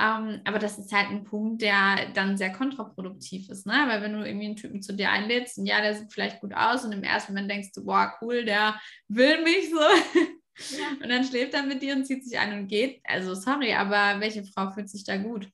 Ähm, 0.00 0.40
aber 0.44 0.58
das 0.58 0.78
ist 0.78 0.92
halt 0.92 1.10
ein 1.10 1.24
Punkt, 1.24 1.60
der 1.60 2.10
dann 2.14 2.38
sehr 2.38 2.52
kontraproduktiv 2.52 3.50
ist, 3.50 3.66
ne? 3.66 3.84
Weil 3.86 4.00
wenn 4.00 4.14
du 4.14 4.26
irgendwie 4.26 4.46
einen 4.46 4.56
Typen 4.56 4.80
zu 4.80 4.94
dir 4.94 5.10
einlädst 5.10 5.58
und 5.58 5.66
ja, 5.66 5.82
der 5.82 5.94
sieht 5.94 6.12
vielleicht 6.12 6.40
gut 6.40 6.54
aus 6.54 6.84
und 6.84 6.92
im 6.92 7.02
ersten 7.02 7.32
Moment 7.32 7.50
denkst 7.50 7.72
du, 7.74 7.84
boah, 7.84 8.14
cool, 8.22 8.44
der 8.44 8.80
will 9.08 9.42
mich 9.42 9.70
so. 9.70 9.78
Ja. 9.78 10.88
Und 11.02 11.08
dann 11.08 11.24
schläft 11.24 11.54
er 11.54 11.62
mit 11.62 11.80
dir 11.80 11.94
und 11.94 12.04
zieht 12.04 12.22
sich 12.22 12.38
ein 12.38 12.52
und 12.52 12.68
geht. 12.68 13.00
Also 13.04 13.34
sorry, 13.34 13.72
aber 13.72 14.20
welche 14.20 14.44
Frau 14.44 14.70
fühlt 14.70 14.90
sich 14.90 15.04
da 15.04 15.16
gut? 15.16 15.48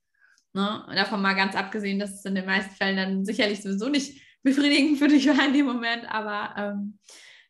Ne? 0.52 0.84
Und 0.88 0.96
davon 0.96 1.22
mal 1.22 1.34
ganz 1.34 1.54
abgesehen, 1.54 2.00
dass 2.00 2.10
es 2.10 2.24
in 2.24 2.34
den 2.34 2.44
meisten 2.44 2.74
Fällen 2.74 2.96
dann 2.96 3.24
sicherlich 3.24 3.62
sowieso 3.62 3.88
nicht 3.88 4.20
befriedigend 4.42 4.98
für 4.98 5.06
dich 5.06 5.28
war 5.28 5.46
in 5.46 5.52
dem 5.52 5.66
Moment, 5.66 6.12
aber 6.12 6.54
ähm, 6.56 6.98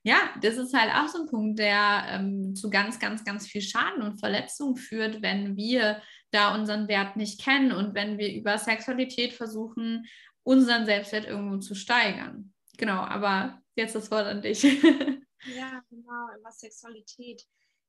ja, 0.07 0.19
das 0.41 0.57
ist 0.57 0.73
halt 0.73 0.93
auch 0.95 1.09
so 1.09 1.23
ein 1.23 1.29
Punkt, 1.29 1.59
der 1.59 2.05
ähm, 2.11 2.55
zu 2.55 2.71
ganz, 2.71 3.00
ganz, 3.00 3.25
ganz 3.25 3.47
viel 3.47 3.61
Schaden 3.61 4.03
und 4.03 4.21
Verletzung 4.21 4.76
führt, 4.76 5.21
wenn 5.21 5.57
wir 5.57 6.00
da 6.30 6.54
unseren 6.54 6.88
Wert 6.88 7.16
nicht 7.16 7.40
kennen 7.42 7.73
und 7.73 7.95
wenn 7.95 8.18
wir 8.18 8.33
über 8.33 8.59
Sexualität 8.59 9.33
versuchen, 9.33 10.06
unseren 10.42 10.87
Selbstwert 10.87 11.25
irgendwo 11.25 11.59
zu 11.59 11.75
steigern. 11.75 12.52
Genau, 12.76 13.00
aber 13.00 13.62
jetzt 13.75 13.95
das 13.95 14.11
Wort 14.11 14.26
an 14.26 14.42
dich. 14.42 14.62
ja, 15.54 15.83
genau, 15.90 16.28
über 16.38 16.50
Sexualität. 16.50 17.42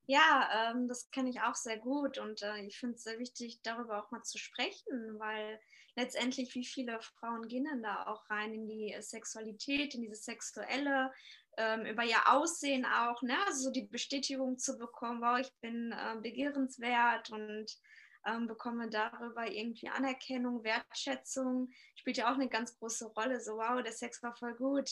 Ja, 0.10 0.72
ähm, 0.72 0.88
das 0.88 1.12
kenne 1.12 1.30
ich 1.30 1.42
auch 1.42 1.56
sehr 1.56 1.78
gut 1.78 2.18
und 2.18 2.42
äh, 2.42 2.66
ich 2.66 2.80
finde 2.80 2.96
es 2.96 3.04
sehr 3.04 3.20
wichtig, 3.20 3.60
darüber 3.62 4.02
auch 4.02 4.10
mal 4.12 4.24
zu 4.24 4.38
sprechen, 4.38 5.20
weil 5.20 5.60
letztendlich, 5.98 6.56
wie 6.56 6.66
viele 6.66 7.02
Frauen 7.02 7.48
gehen 7.50 7.66
denn 7.66 7.84
da 7.84 8.06
auch 8.06 8.30
rein 8.30 8.54
in 8.54 8.68
die 8.68 8.96
Sexualität, 9.02 9.96
in 9.96 10.02
diese 10.02 10.16
sexuelle, 10.16 11.12
ähm, 11.58 11.86
über 11.86 12.06
ihr 12.06 12.32
Aussehen 12.32 12.86
auch, 12.86 13.22
ne? 13.22 13.36
also 13.48 13.66
so 13.66 13.72
die 13.72 13.88
Bestätigung 13.88 14.58
zu 14.58 14.78
bekommen, 14.78 15.22
wow, 15.22 15.40
ich 15.40 15.52
bin 15.60 15.92
äh, 15.92 16.16
begehrenswert 16.22 17.30
und 17.32 17.66
ähm, 18.28 18.48
bekomme 18.48 18.90
darüber 18.90 19.50
irgendwie 19.50 19.90
Anerkennung, 19.90 20.64
Wertschätzung, 20.64 21.72
spielt 21.96 22.18
ja 22.18 22.30
auch 22.30 22.36
eine 22.36 22.50
ganz 22.50 22.78
große 22.78 23.08
Rolle, 23.08 23.40
so 23.40 23.54
wow, 23.54 23.82
der 23.82 23.94
Sex 23.94 24.22
war 24.22 24.36
voll 24.36 24.56
gut, 24.56 24.90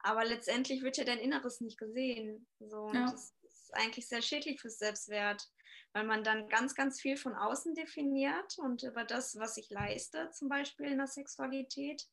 aber 0.00 0.24
letztendlich 0.24 0.82
wird 0.82 0.98
ja 0.98 1.04
dein 1.04 1.18
Inneres 1.18 1.60
nicht 1.60 1.78
gesehen. 1.78 2.46
So, 2.60 2.84
und 2.84 2.94
ja. 2.94 3.10
das 3.10 3.34
ist 3.42 3.74
eigentlich 3.74 4.06
sehr 4.06 4.22
schädlich 4.22 4.60
fürs 4.60 4.78
Selbstwert, 4.78 5.50
weil 5.92 6.04
man 6.04 6.22
dann 6.22 6.48
ganz, 6.48 6.74
ganz 6.74 7.00
viel 7.00 7.16
von 7.16 7.34
außen 7.34 7.74
definiert 7.74 8.58
und 8.58 8.82
über 8.82 9.04
das, 9.04 9.38
was 9.38 9.56
ich 9.56 9.70
leiste, 9.70 10.30
zum 10.32 10.48
Beispiel 10.48 10.86
in 10.86 10.98
der 10.98 11.06
Sexualität, 11.06 12.06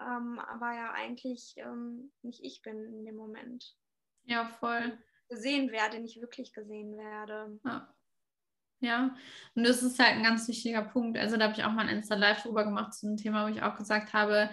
ähm, 0.00 0.38
aber 0.38 0.74
ja 0.74 0.92
eigentlich 0.92 1.54
ähm, 1.56 2.12
nicht 2.22 2.42
ich 2.42 2.62
bin 2.62 2.84
in 2.84 3.04
dem 3.04 3.16
Moment. 3.16 3.76
Ja, 4.24 4.48
voll. 4.60 4.98
Gesehen 5.28 5.72
werde, 5.72 6.00
nicht 6.00 6.20
wirklich 6.20 6.52
gesehen 6.52 6.96
werde. 6.96 7.58
Ja. 7.64 7.95
Ja, 8.80 9.14
und 9.54 9.64
das 9.64 9.82
ist 9.82 9.98
halt 9.98 10.16
ein 10.16 10.22
ganz 10.22 10.46
wichtiger 10.48 10.82
Punkt. 10.82 11.18
Also 11.18 11.36
da 11.36 11.44
habe 11.44 11.54
ich 11.54 11.64
auch 11.64 11.72
mal 11.72 11.88
ein 11.88 11.96
Insta 11.96 12.14
Live 12.14 12.42
drüber 12.42 12.64
gemacht 12.64 12.94
zu 12.94 13.06
einem 13.06 13.16
Thema, 13.16 13.44
wo 13.44 13.54
ich 13.54 13.62
auch 13.62 13.76
gesagt 13.76 14.12
habe, 14.12 14.50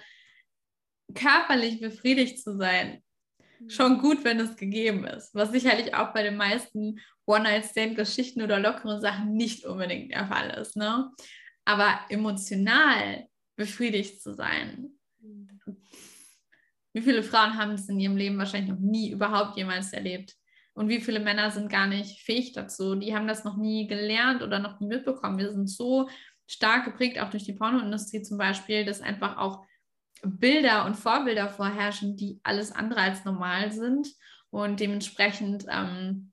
körperlich 1.13 1.81
befriedigt 1.81 2.39
zu 2.41 2.55
sein, 2.55 3.03
schon 3.67 3.99
gut, 3.99 4.23
wenn 4.23 4.39
es 4.39 4.55
gegeben 4.55 5.05
ist. 5.05 5.35
Was 5.35 5.51
sicherlich 5.51 5.93
auch 5.93 6.13
bei 6.13 6.23
den 6.23 6.37
meisten 6.37 6.99
One-Night-Stand-Geschichten 7.25 8.41
oder 8.41 8.59
lockeren 8.59 9.01
Sachen 9.01 9.33
nicht 9.33 9.65
unbedingt 9.65 10.11
der 10.13 10.27
Fall 10.27 10.49
ist. 10.51 10.75
Ne? 10.75 11.11
Aber 11.65 11.99
emotional 12.09 13.27
befriedigt 13.55 14.21
zu 14.21 14.33
sein. 14.33 14.89
Wie 16.93 17.01
viele 17.01 17.23
Frauen 17.23 17.57
haben 17.57 17.71
das 17.71 17.89
in 17.89 17.99
ihrem 17.99 18.17
Leben 18.17 18.37
wahrscheinlich 18.37 18.69
noch 18.69 18.79
nie 18.79 19.11
überhaupt 19.11 19.57
jemals 19.57 19.93
erlebt? 19.93 20.35
Und 20.73 20.89
wie 20.89 21.01
viele 21.01 21.19
Männer 21.19 21.51
sind 21.51 21.69
gar 21.69 21.87
nicht 21.87 22.21
fähig 22.21 22.53
dazu? 22.53 22.95
Die 22.95 23.15
haben 23.15 23.27
das 23.27 23.43
noch 23.43 23.57
nie 23.57 23.87
gelernt 23.87 24.41
oder 24.41 24.59
noch 24.59 24.79
nie 24.79 24.87
mitbekommen. 24.87 25.37
Wir 25.37 25.51
sind 25.51 25.69
so 25.69 26.09
stark 26.47 26.85
geprägt, 26.85 27.19
auch 27.19 27.29
durch 27.29 27.43
die 27.43 27.53
Pornoindustrie 27.53 28.23
zum 28.23 28.37
Beispiel, 28.37 28.83
dass 28.83 29.01
einfach 29.01 29.37
auch 29.37 29.65
Bilder 30.23 30.85
und 30.85 30.95
Vorbilder 30.95 31.49
vorherrschen, 31.49 32.15
die 32.15 32.39
alles 32.43 32.71
andere 32.71 33.01
als 33.01 33.25
normal 33.25 33.71
sind. 33.71 34.07
Und 34.49 34.79
dementsprechend 34.79 35.65
ähm, 35.69 36.31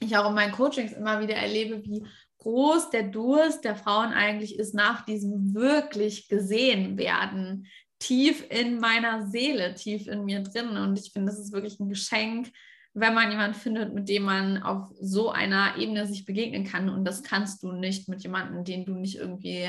ich 0.00 0.16
auch 0.16 0.28
in 0.28 0.34
meinen 0.34 0.52
Coachings 0.52 0.92
immer 0.92 1.20
wieder 1.20 1.34
erlebe, 1.34 1.82
wie 1.84 2.06
groß 2.38 2.90
der 2.90 3.04
Durst 3.04 3.64
der 3.64 3.76
Frauen 3.76 4.12
eigentlich 4.12 4.58
ist 4.58 4.74
nach 4.74 5.04
diesem 5.04 5.54
wirklich 5.54 6.28
gesehen 6.28 6.98
werden, 6.98 7.66
tief 7.98 8.44
in 8.50 8.78
meiner 8.78 9.28
Seele, 9.28 9.74
tief 9.74 10.06
in 10.06 10.24
mir 10.24 10.42
drin. 10.42 10.76
Und 10.76 10.98
ich 10.98 11.12
finde, 11.12 11.32
das 11.32 11.40
ist 11.40 11.52
wirklich 11.52 11.80
ein 11.80 11.88
Geschenk, 11.88 12.52
wenn 12.96 13.14
man 13.14 13.30
jemanden 13.30 13.58
findet, 13.58 13.94
mit 13.94 14.08
dem 14.08 14.22
man 14.24 14.62
auf 14.62 14.90
so 15.00 15.30
einer 15.30 15.76
Ebene 15.76 16.06
sich 16.06 16.24
begegnen 16.24 16.64
kann. 16.64 16.88
Und 16.88 17.04
das 17.04 17.22
kannst 17.22 17.62
du 17.62 17.72
nicht 17.72 18.08
mit 18.08 18.22
jemandem, 18.22 18.64
den 18.64 18.84
du 18.84 18.94
nicht 18.94 19.16
irgendwie 19.16 19.68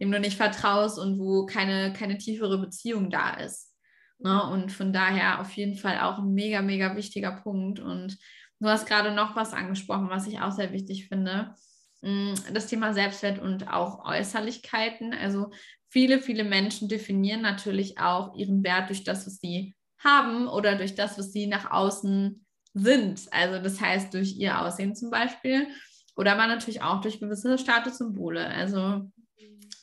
dem 0.00 0.10
du 0.10 0.18
nicht 0.18 0.36
vertraust 0.36 0.98
und 0.98 1.18
wo 1.18 1.46
keine, 1.46 1.92
keine 1.92 2.18
tiefere 2.18 2.58
Beziehung 2.58 3.10
da 3.10 3.34
ist. 3.34 3.72
Ne? 4.18 4.42
Und 4.50 4.72
von 4.72 4.92
daher 4.92 5.40
auf 5.40 5.52
jeden 5.52 5.76
Fall 5.76 6.00
auch 6.00 6.18
ein 6.18 6.34
mega, 6.34 6.62
mega 6.62 6.96
wichtiger 6.96 7.32
Punkt. 7.32 7.80
Und 7.80 8.18
du 8.60 8.68
hast 8.68 8.86
gerade 8.86 9.12
noch 9.12 9.36
was 9.36 9.52
angesprochen, 9.52 10.10
was 10.10 10.26
ich 10.26 10.40
auch 10.40 10.52
sehr 10.52 10.72
wichtig 10.72 11.08
finde. 11.08 11.54
Mm, 12.02 12.34
das 12.52 12.66
Thema 12.66 12.92
Selbstwert 12.92 13.38
und 13.38 13.72
auch 13.72 14.04
Äußerlichkeiten. 14.04 15.14
Also 15.14 15.50
viele, 15.88 16.20
viele 16.20 16.44
Menschen 16.44 16.88
definieren 16.88 17.42
natürlich 17.42 17.98
auch 17.98 18.34
ihren 18.36 18.64
Wert 18.64 18.88
durch 18.88 19.04
das, 19.04 19.26
was 19.26 19.36
sie 19.36 19.74
haben 19.98 20.48
oder 20.48 20.76
durch 20.76 20.94
das, 20.94 21.18
was 21.18 21.32
sie 21.32 21.46
nach 21.46 21.70
außen 21.70 22.43
sind. 22.74 23.22
Also 23.30 23.62
das 23.62 23.80
heißt 23.80 24.12
durch 24.12 24.36
ihr 24.36 24.60
Aussehen 24.60 24.94
zum 24.94 25.10
Beispiel 25.10 25.68
oder 26.16 26.32
aber 26.32 26.46
natürlich 26.46 26.82
auch 26.82 27.00
durch 27.00 27.20
gewisse 27.20 27.56
Statussymbole. 27.56 28.46
Also 28.46 29.10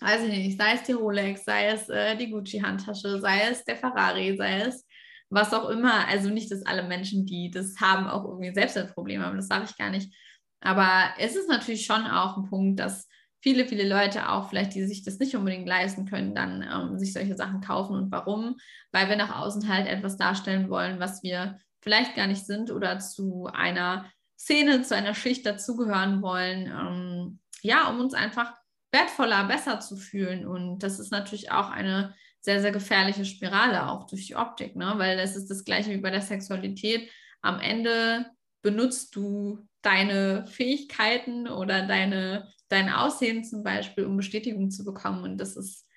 weiß 0.01 0.23
ich 0.23 0.29
nicht, 0.29 0.59
sei 0.59 0.73
es 0.73 0.83
die 0.83 0.93
Rolex, 0.93 1.45
sei 1.45 1.67
es 1.67 1.89
äh, 1.89 2.15
die 2.15 2.29
Gucci-Handtasche, 2.29 3.19
sei 3.19 3.49
es 3.49 3.63
der 3.63 3.77
Ferrari, 3.77 4.35
sei 4.37 4.61
es 4.61 4.85
was 5.29 5.53
auch 5.53 5.69
immer. 5.69 6.07
Also 6.07 6.29
nicht, 6.29 6.51
dass 6.51 6.65
alle 6.65 6.83
Menschen, 6.83 7.25
die 7.25 7.49
das 7.49 7.79
haben, 7.79 8.07
auch 8.07 8.25
irgendwie 8.25 8.53
Selbstwertprobleme 8.53 9.25
haben, 9.25 9.37
das 9.37 9.47
sage 9.47 9.65
ich 9.65 9.77
gar 9.77 9.89
nicht. 9.89 10.13
Aber 10.59 11.13
es 11.17 11.35
ist 11.35 11.49
natürlich 11.49 11.85
schon 11.85 12.05
auch 12.05 12.37
ein 12.37 12.49
Punkt, 12.49 12.79
dass 12.79 13.07
viele, 13.41 13.65
viele 13.65 13.87
Leute 13.87 14.29
auch 14.29 14.49
vielleicht, 14.49 14.75
die 14.75 14.85
sich 14.85 15.03
das 15.03 15.17
nicht 15.17 15.35
unbedingt 15.35 15.67
leisten 15.67 16.05
können, 16.05 16.35
dann 16.35 16.61
ähm, 16.61 16.99
sich 16.99 17.13
solche 17.13 17.35
Sachen 17.35 17.61
kaufen. 17.61 17.95
Und 17.95 18.11
warum? 18.11 18.57
Weil 18.91 19.09
wir 19.09 19.15
nach 19.15 19.39
außen 19.39 19.67
halt 19.67 19.87
etwas 19.87 20.17
darstellen 20.17 20.69
wollen, 20.69 20.99
was 20.99 21.23
wir 21.23 21.57
vielleicht 21.81 22.15
gar 22.15 22.27
nicht 22.27 22.45
sind 22.45 22.71
oder 22.71 22.99
zu 22.99 23.47
einer 23.51 24.05
Szene, 24.37 24.81
zu 24.81 24.95
einer 24.95 25.13
Schicht 25.13 25.45
dazugehören 25.45 26.21
wollen. 26.21 26.67
Ähm, 26.67 27.39
ja, 27.61 27.89
um 27.89 27.99
uns 27.99 28.13
einfach 28.13 28.53
wertvoller, 28.91 29.45
besser 29.47 29.79
zu 29.79 29.95
fühlen. 29.95 30.45
Und 30.45 30.79
das 30.79 30.99
ist 30.99 31.11
natürlich 31.11 31.51
auch 31.51 31.69
eine 31.69 32.15
sehr, 32.41 32.61
sehr 32.61 32.71
gefährliche 32.71 33.25
Spirale, 33.25 33.87
auch 33.87 34.07
durch 34.07 34.27
die 34.27 34.35
Optik, 34.35 34.75
ne? 34.75 34.93
weil 34.97 35.19
es 35.19 35.35
ist 35.35 35.49
das 35.49 35.63
gleiche 35.63 35.91
wie 35.91 36.01
bei 36.01 36.09
der 36.09 36.21
Sexualität. 36.21 37.09
Am 37.41 37.59
Ende 37.59 38.25
benutzt 38.61 39.15
du 39.15 39.67
deine 39.81 40.45
Fähigkeiten 40.47 41.47
oder 41.47 41.85
deine, 41.85 42.51
dein 42.67 42.89
Aussehen 42.89 43.43
zum 43.43 43.63
Beispiel, 43.63 44.05
um 44.05 44.17
Bestätigung 44.17 44.71
zu 44.71 44.83
bekommen. 44.83 45.23
Und 45.23 45.37
das 45.37 45.55
ist 45.55 45.87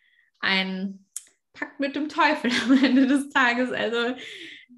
ein 0.40 1.06
Pakt 1.52 1.80
mit 1.80 1.96
dem 1.96 2.08
Teufel 2.08 2.50
am 2.64 2.84
Ende 2.84 3.06
des 3.06 3.30
Tages. 3.30 3.72
Also 3.72 4.16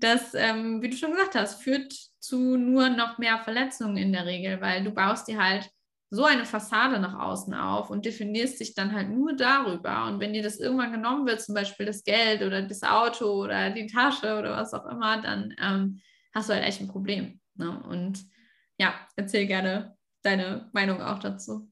das, 0.00 0.34
ähm, 0.34 0.82
wie 0.82 0.90
du 0.90 0.96
schon 0.96 1.12
gesagt 1.12 1.34
hast, 1.34 1.62
führt 1.62 1.92
zu 2.18 2.56
nur 2.56 2.88
noch 2.90 3.18
mehr 3.18 3.38
Verletzungen 3.38 3.96
in 3.96 4.12
der 4.12 4.26
Regel, 4.26 4.60
weil 4.60 4.84
du 4.84 4.90
baust 4.90 5.28
dir 5.28 5.42
halt 5.42 5.70
so 6.10 6.24
eine 6.24 6.44
Fassade 6.44 7.00
nach 7.00 7.18
außen 7.18 7.52
auf 7.54 7.90
und 7.90 8.06
definierst 8.06 8.60
dich 8.60 8.74
dann 8.74 8.92
halt 8.92 9.10
nur 9.10 9.34
darüber. 9.34 10.06
Und 10.06 10.20
wenn 10.20 10.32
dir 10.32 10.42
das 10.42 10.58
irgendwann 10.58 10.92
genommen 10.92 11.26
wird, 11.26 11.40
zum 11.40 11.54
Beispiel 11.54 11.86
das 11.86 12.04
Geld 12.04 12.42
oder 12.42 12.62
das 12.62 12.82
Auto 12.82 13.26
oder 13.42 13.70
die 13.70 13.86
Tasche 13.86 14.38
oder 14.38 14.56
was 14.56 14.72
auch 14.72 14.86
immer, 14.86 15.20
dann 15.20 15.54
ähm, 15.60 16.00
hast 16.34 16.48
du 16.48 16.54
halt 16.54 16.64
echt 16.64 16.80
ein 16.80 16.88
Problem. 16.88 17.40
Ne? 17.54 17.82
Und 17.88 18.24
ja, 18.78 18.94
erzähl 19.16 19.46
gerne 19.46 19.96
deine 20.22 20.70
Meinung 20.72 21.00
auch 21.00 21.18
dazu. 21.18 21.70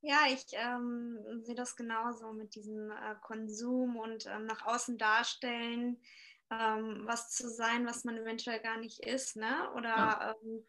Ja, 0.00 0.18
ich 0.32 0.44
ähm, 0.52 1.18
sehe 1.42 1.56
das 1.56 1.74
genauso 1.74 2.32
mit 2.32 2.54
diesem 2.54 2.90
äh, 2.90 3.16
Konsum 3.22 3.96
und 3.96 4.26
ähm, 4.26 4.46
nach 4.46 4.64
außen 4.64 4.98
darstellen, 4.98 6.00
ähm, 6.50 7.02
was 7.04 7.30
zu 7.30 7.48
sein, 7.48 7.86
was 7.86 8.04
man 8.04 8.16
eventuell 8.16 8.60
gar 8.60 8.78
nicht 8.78 9.00
ist, 9.06 9.36
ne? 9.36 9.70
Oder 9.74 9.88
ja 9.88 10.34
ähm, 10.42 10.64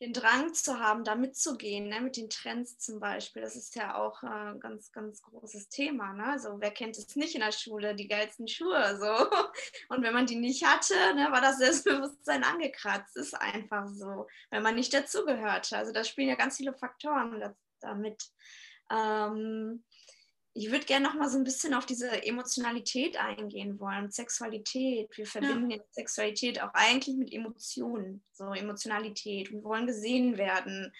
den 0.00 0.12
Drang 0.12 0.52
zu 0.52 0.80
haben, 0.80 1.04
da 1.04 1.14
mitzugehen, 1.14 1.88
ne, 1.88 2.00
mit 2.00 2.16
den 2.16 2.28
Trends 2.28 2.78
zum 2.78 2.98
Beispiel. 2.98 3.42
Das 3.42 3.54
ist 3.56 3.76
ja 3.76 3.96
auch 3.96 4.22
ein 4.22 4.56
äh, 4.56 4.58
ganz, 4.58 4.90
ganz 4.92 5.22
großes 5.22 5.68
Thema. 5.68 6.12
Ne? 6.12 6.26
Also 6.26 6.60
wer 6.60 6.72
kennt 6.72 6.98
es 6.98 7.14
nicht 7.16 7.34
in 7.34 7.40
der 7.40 7.52
Schule, 7.52 7.94
die 7.94 8.08
geilsten 8.08 8.48
Schuhe 8.48 8.98
so. 8.98 9.30
Und 9.88 10.02
wenn 10.02 10.12
man 10.12 10.26
die 10.26 10.36
nicht 10.36 10.66
hatte, 10.66 10.94
ne, 11.14 11.28
war 11.30 11.40
das 11.40 11.58
Selbstbewusstsein 11.58 12.42
angekratzt. 12.42 13.16
Ist 13.16 13.34
einfach 13.34 13.86
so, 13.88 14.26
wenn 14.50 14.62
man 14.62 14.74
nicht 14.74 14.92
dazugehörte. 14.92 15.76
Also 15.76 15.92
da 15.92 16.02
spielen 16.02 16.28
ja 16.28 16.34
ganz 16.34 16.56
viele 16.56 16.74
Faktoren 16.74 17.54
damit. 17.80 18.30
Ähm, 18.90 19.84
ich 20.56 20.70
würde 20.70 20.86
gerne 20.86 21.04
noch 21.04 21.14
mal 21.14 21.28
so 21.28 21.36
ein 21.36 21.44
bisschen 21.44 21.74
auf 21.74 21.84
diese 21.84 22.24
Emotionalität 22.24 23.16
eingehen 23.16 23.80
wollen, 23.80 24.12
Sexualität. 24.12 25.10
Wir 25.16 25.26
verbinden 25.26 25.70
ja. 25.70 25.78
Sexualität 25.90 26.62
auch 26.62 26.72
eigentlich 26.74 27.16
mit 27.16 27.32
Emotionen, 27.32 28.22
so 28.32 28.52
Emotionalität. 28.52 29.50
Wir 29.50 29.64
wollen 29.64 29.88
gesehen 29.88 30.38
werden. 30.38 30.94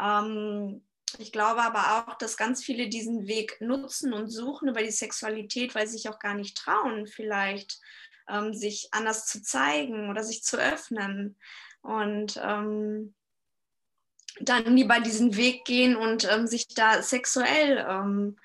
Ähm, 0.00 0.82
ich 1.18 1.30
glaube 1.30 1.62
aber 1.62 2.08
auch, 2.08 2.18
dass 2.18 2.36
ganz 2.36 2.64
viele 2.64 2.88
diesen 2.88 3.28
Weg 3.28 3.60
nutzen 3.60 4.12
und 4.12 4.30
suchen 4.30 4.68
über 4.68 4.82
die 4.82 4.90
Sexualität, 4.90 5.76
weil 5.76 5.86
sie 5.86 5.96
sich 5.96 6.08
auch 6.08 6.18
gar 6.18 6.34
nicht 6.34 6.56
trauen, 6.56 7.06
vielleicht 7.06 7.80
ähm, 8.28 8.52
sich 8.52 8.88
anders 8.90 9.26
zu 9.26 9.40
zeigen 9.40 10.10
oder 10.10 10.24
sich 10.24 10.42
zu 10.42 10.58
öffnen. 10.58 11.38
Und 11.82 12.38
ähm, 12.42 13.14
dann 14.40 14.76
lieber 14.76 14.98
diesen 14.98 15.36
Weg 15.36 15.64
gehen 15.64 15.94
und 15.94 16.28
ähm, 16.30 16.48
sich 16.48 16.66
da 16.66 17.00
sexuell 17.00 17.86
ähm, 17.88 18.36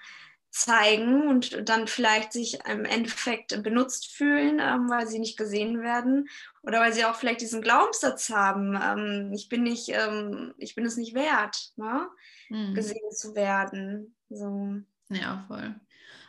zeigen 0.53 1.27
und 1.27 1.67
dann 1.67 1.87
vielleicht 1.87 2.31
sich 2.31 2.59
im 2.69 2.85
Endeffekt 2.85 3.63
benutzt 3.63 4.11
fühlen, 4.11 4.59
ähm, 4.59 4.87
weil 4.87 5.07
sie 5.07 5.17
nicht 5.17 5.35
gesehen 5.35 5.81
werden 5.81 6.29
oder 6.61 6.79
weil 6.79 6.93
sie 6.93 7.05
auch 7.05 7.15
vielleicht 7.15 7.41
diesen 7.41 7.63
Glaubenssatz 7.63 8.29
haben, 8.29 8.79
ähm, 8.79 9.31
ich 9.33 9.49
bin 9.49 9.63
nicht, 9.63 9.89
ähm, 9.89 10.53
ich 10.59 10.75
bin 10.75 10.85
es 10.85 10.95
nicht 10.95 11.15
wert, 11.15 11.71
ne? 11.75 12.07
mhm. 12.49 12.75
gesehen 12.75 13.11
zu 13.11 13.33
werden. 13.33 14.15
So. 14.29 14.75
Ja, 15.09 15.43
voll. 15.47 15.75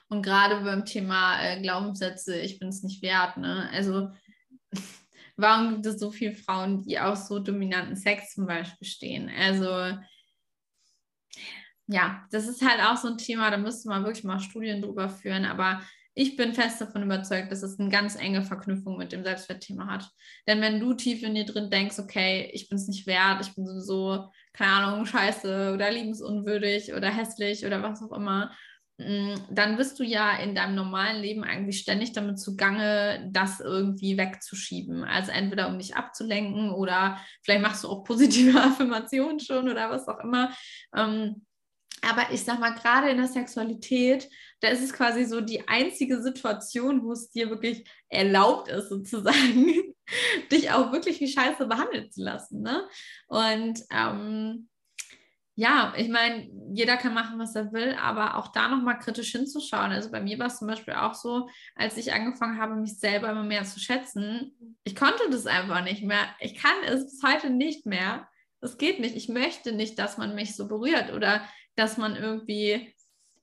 Und 0.09 0.23
gerade 0.23 0.65
beim 0.65 0.87
Thema 0.87 1.43
äh, 1.43 1.61
Glaubenssätze, 1.61 2.39
ich 2.39 2.59
bin 2.59 2.69
es 2.69 2.83
nicht 2.83 3.03
wert, 3.03 3.37
ne? 3.37 3.69
Also 3.73 4.11
warum 5.37 5.75
gibt 5.75 5.87
es 5.87 6.01
so 6.01 6.11
viele 6.11 6.35
Frauen, 6.35 6.83
die 6.83 6.99
auf 6.99 7.19
so 7.19 7.41
dominanten 7.41 7.97
Sex 7.97 8.33
zum 8.33 8.47
Beispiel 8.47 8.89
stehen? 8.89 9.31
Also 9.39 9.99
ja, 11.87 12.25
das 12.31 12.47
ist 12.49 12.67
halt 12.67 12.81
auch 12.81 12.97
so 12.97 13.09
ein 13.09 13.19
Thema, 13.19 13.51
da 13.51 13.57
müsste 13.57 13.89
man 13.89 14.05
wirklich 14.05 14.25
mal 14.25 14.41
Studien 14.41 14.81
drüber 14.81 15.09
führen, 15.09 15.45
aber 15.45 15.83
ich 16.15 16.37
bin 16.37 16.55
fest 16.55 16.81
davon 16.81 17.03
überzeugt, 17.03 17.51
dass 17.51 17.63
es 17.63 17.79
eine 17.79 17.91
ganz 17.91 18.15
enge 18.15 18.43
Verknüpfung 18.43 18.97
mit 18.97 19.11
dem 19.11 19.25
Selbstwertthema 19.25 19.89
hat. 19.89 20.09
Denn 20.47 20.61
wenn 20.61 20.79
du 20.79 20.95
tief 20.95 21.25
in 21.25 21.35
dir 21.35 21.45
drin 21.45 21.71
denkst, 21.71 21.99
okay, 21.99 22.51
ich 22.53 22.69
bin 22.69 22.79
es 22.79 22.87
nicht 22.87 23.07
wert, 23.07 23.45
ich 23.45 23.55
bin 23.55 23.67
sowieso, 23.67 24.31
keine 24.53 24.73
Ahnung, 24.73 25.07
scheiße 25.07 25.73
oder 25.75 25.91
liebensunwürdig 25.91 26.95
oder 26.95 27.11
hässlich 27.11 27.67
oder 27.67 27.83
was 27.83 28.01
auch 28.01 28.17
immer, 28.17 28.53
mm, 28.99 29.35
dann 29.51 29.77
bist 29.77 29.99
du 29.99 30.05
ja 30.05 30.37
in 30.39 30.55
deinem 30.55 30.77
normalen 30.77 31.21
Leben 31.21 31.43
eigentlich 31.43 31.81
ständig 31.81 32.13
damit 32.13 32.39
zugange, 32.39 33.29
das 33.33 33.59
irgendwie 33.59 34.17
wegzuschieben. 34.17 35.03
Also 35.03 35.33
entweder 35.33 35.67
um 35.67 35.79
dich 35.79 35.97
abzulenken 35.97 36.71
oder 36.71 37.19
vielleicht 37.43 37.63
machst 37.63 37.83
du 37.83 37.89
auch 37.89 38.05
positive 38.05 38.57
Affirmationen 38.63 39.41
schon 39.41 39.69
oder 39.69 39.91
was 39.91 40.07
auch 40.07 40.21
immer. 40.21 40.53
Ähm, 40.95 41.45
aber 42.09 42.33
ich 42.33 42.45
sag 42.45 42.61
mal, 42.61 42.75
gerade 42.75 43.11
in 43.11 43.19
der 43.19 43.29
Sexualität, 43.29 44.29
da 44.61 44.69
ist 44.69 44.83
es 44.83 44.93
quasi 44.93 45.25
so 45.25 45.41
die 45.41 45.69
einzige 45.69 46.23
Situation, 46.23 47.03
wo 47.03 47.13
es 47.13 47.31
dir 47.31 47.51
wirklich 47.51 47.85
erlaubt 48.09 48.69
ist, 48.69 48.89
sozusagen, 48.89 49.95
dich 50.53 50.71
auch 50.71 50.93
wirklich 50.93 51.21
wie 51.21 51.29
Scheiße 51.29 51.67
behandeln 51.67 52.11
zu 52.11 52.23
lassen. 52.23 52.63
Ne? 52.63 52.87
Und 53.29 53.81
ähm, 53.91 54.69
ja, 55.57 55.95
ich 55.97 56.09
meine, 56.09 56.49
jeder 56.73 56.97
kann 56.97 57.15
machen, 57.15 57.39
was 57.39 57.55
er 57.55 57.73
will, 57.73 57.95
aber 58.01 58.37
auch 58.37 58.49
da 58.49 58.69
nochmal 58.69 58.99
kritisch 58.99 59.31
hinzuschauen. 59.31 59.93
Also 59.93 60.11
bei 60.11 60.21
mir 60.21 60.39
war 60.41 60.47
es 60.47 60.59
zum 60.59 60.67
Beispiel 60.67 60.95
auch 60.95 61.15
so, 61.15 61.49
als 61.77 61.97
ich 61.97 62.13
angefangen 62.13 62.59
habe, 62.59 62.75
mich 62.75 62.99
selber 62.99 63.31
immer 63.31 63.45
mehr 63.45 63.65
zu 63.65 63.79
schätzen, 63.79 64.57
ich 64.83 64.97
konnte 64.97 65.31
das 65.31 65.47
einfach 65.47 65.85
nicht 65.85 66.03
mehr. 66.03 66.27
Ich 66.41 66.57
kann 66.57 66.75
es 66.87 67.05
bis 67.05 67.23
heute 67.23 67.51
nicht 67.51 67.87
mehr. 67.87 68.29
Das 68.61 68.79
geht 68.79 68.99
nicht. 68.99 69.15
Ich 69.15 69.29
möchte 69.29 69.73
nicht, 69.73 69.99
dass 69.99 70.19
man 70.19 70.35
mich 70.35 70.57
so 70.57 70.67
berührt 70.67 71.13
oder 71.13 71.43
dass 71.77 71.97
man 71.97 72.17
irgendwie, 72.17 72.95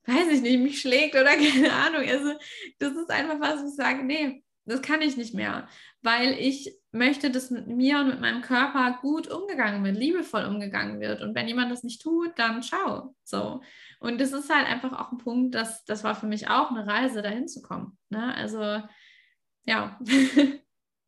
weiß 0.06 0.30
ich 0.32 0.42
nicht, 0.42 0.60
mich 0.60 0.82
schlägt 0.82 1.16
oder 1.16 1.26
keine 1.38 1.74
Ahnung. 1.74 2.08
Also 2.08 2.34
das 2.80 2.94
ist 2.94 3.10
einfach 3.10 3.40
was, 3.40 3.62
wo 3.62 3.68
ich 3.68 3.76
sage, 3.76 4.04
nee, 4.04 4.44
das 4.66 4.82
kann 4.82 5.02
ich 5.02 5.18
nicht 5.18 5.34
mehr, 5.34 5.68
weil 6.02 6.34
ich 6.34 6.78
möchte, 6.92 7.32
dass 7.32 7.50
mit 7.50 7.68
mir 7.68 8.00
und 8.00 8.08
mit 8.08 8.22
meinem 8.22 8.42
Körper 8.42 9.00
gut 9.02 9.28
umgegangen 9.28 9.84
wird, 9.84 9.98
liebevoll 9.98 10.46
umgegangen 10.46 11.00
wird. 11.00 11.22
Und 11.22 11.36
wenn 11.36 11.48
jemand 11.48 11.72
das 11.72 11.84
nicht 11.84 12.02
tut, 12.02 12.38
dann 12.38 12.62
schau. 12.62 13.16
So. 13.24 13.62
Und 14.00 14.22
das 14.22 14.34
ist 14.34 14.54
halt 14.54 14.68
einfach 14.68 14.94
auch 14.94 15.12
ein 15.12 15.18
Punkt, 15.18 15.56
dass 15.56 15.84
das 15.86 16.04
war 16.04 16.16
für 16.16 16.28
mich 16.28 16.48
auch 16.50 16.70
eine 16.70 16.86
Reise, 16.86 17.22
dahin 17.22 17.48
zu 17.48 17.62
kommen. 17.62 17.98
Ne? 18.10 18.36
Also 18.36 18.82
ja. 19.66 20.00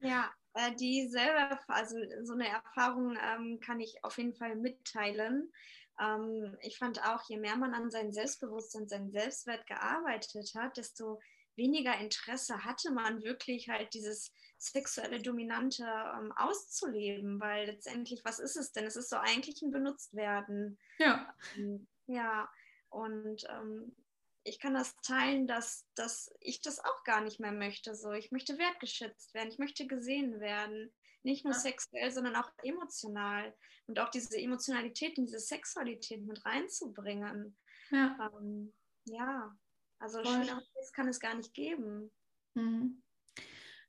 Ja, 0.06 0.30
äh, 0.54 0.76
die 0.76 1.08
selber, 1.08 1.58
also 1.70 1.96
so 2.24 2.34
eine 2.34 2.50
Erfahrung 2.50 3.16
ähm, 3.16 3.62
kann 3.62 3.80
ich 3.80 4.04
auf 4.04 4.18
jeden 4.18 4.34
Fall 4.34 4.58
mitteilen 4.58 5.50
ähm, 6.04 6.58
ich 6.62 6.78
fand 6.78 7.02
auch, 7.04 7.24
je 7.30 7.38
mehr 7.38 7.56
man 7.56 7.74
an 7.74 7.92
seinem 7.92 8.12
Selbstbewusstsein, 8.12 8.88
seinem 8.88 9.12
Selbstwert 9.12 9.66
gearbeitet 9.68 10.54
hat, 10.56 10.78
desto 10.78 11.20
weniger 11.56 11.98
Interesse 12.00 12.64
hatte 12.64 12.92
man 12.92 13.24
wirklich 13.24 13.70
halt 13.70 13.94
dieses 13.94 14.34
sexuelle 14.58 15.22
Dominante 15.22 15.84
ähm, 15.84 16.32
auszuleben, 16.36 17.40
weil 17.40 17.68
letztendlich, 17.68 18.24
was 18.24 18.40
ist 18.40 18.56
es 18.56 18.72
denn? 18.72 18.86
Es 18.86 18.96
ist 18.96 19.10
so 19.10 19.18
eigentlich 19.18 19.62
ein 19.62 19.72
Benutztwerden. 19.72 20.80
Ja. 21.00 21.34
Ähm, 21.56 21.88
ja, 22.08 22.50
und 22.90 23.44
ähm, 23.50 23.96
ich 24.44 24.60
kann 24.60 24.74
das 24.74 24.96
teilen, 24.98 25.48
dass, 25.48 25.88
dass 25.96 26.34
ich 26.40 26.62
das 26.62 26.80
auch 26.80 27.04
gar 27.04 27.22
nicht 27.22 27.40
mehr 27.40 27.52
möchte. 27.52 27.96
So, 27.96 28.12
ich 28.12 28.32
möchte 28.32 28.58
wertgeschätzt 28.58 29.34
werden, 29.34 29.50
ich 29.50 29.60
möchte 29.60 29.88
gesehen 29.88 30.40
werden. 30.40 30.94
Nicht 31.24 31.46
nur 31.46 31.54
ja. 31.54 31.60
sexuell, 31.60 32.12
sondern 32.12 32.36
auch 32.36 32.52
emotional. 32.64 33.54
Und 33.88 34.00
auch 34.00 34.10
diese 34.10 34.38
Emotionalität 34.38 35.18
und 35.18 35.26
diese 35.26 35.40
Sexualität 35.40 36.26
mit 36.26 36.46
reinzubringen. 36.46 37.58
Ja, 37.92 38.32
ähm, 38.40 38.74
ja. 39.06 39.56
also 40.00 40.24
schöneres 40.24 40.92
kann 40.94 41.08
es 41.08 41.20
gar 41.20 41.36
nicht 41.36 41.54
geben. 41.54 42.12
Mhm. 42.56 43.02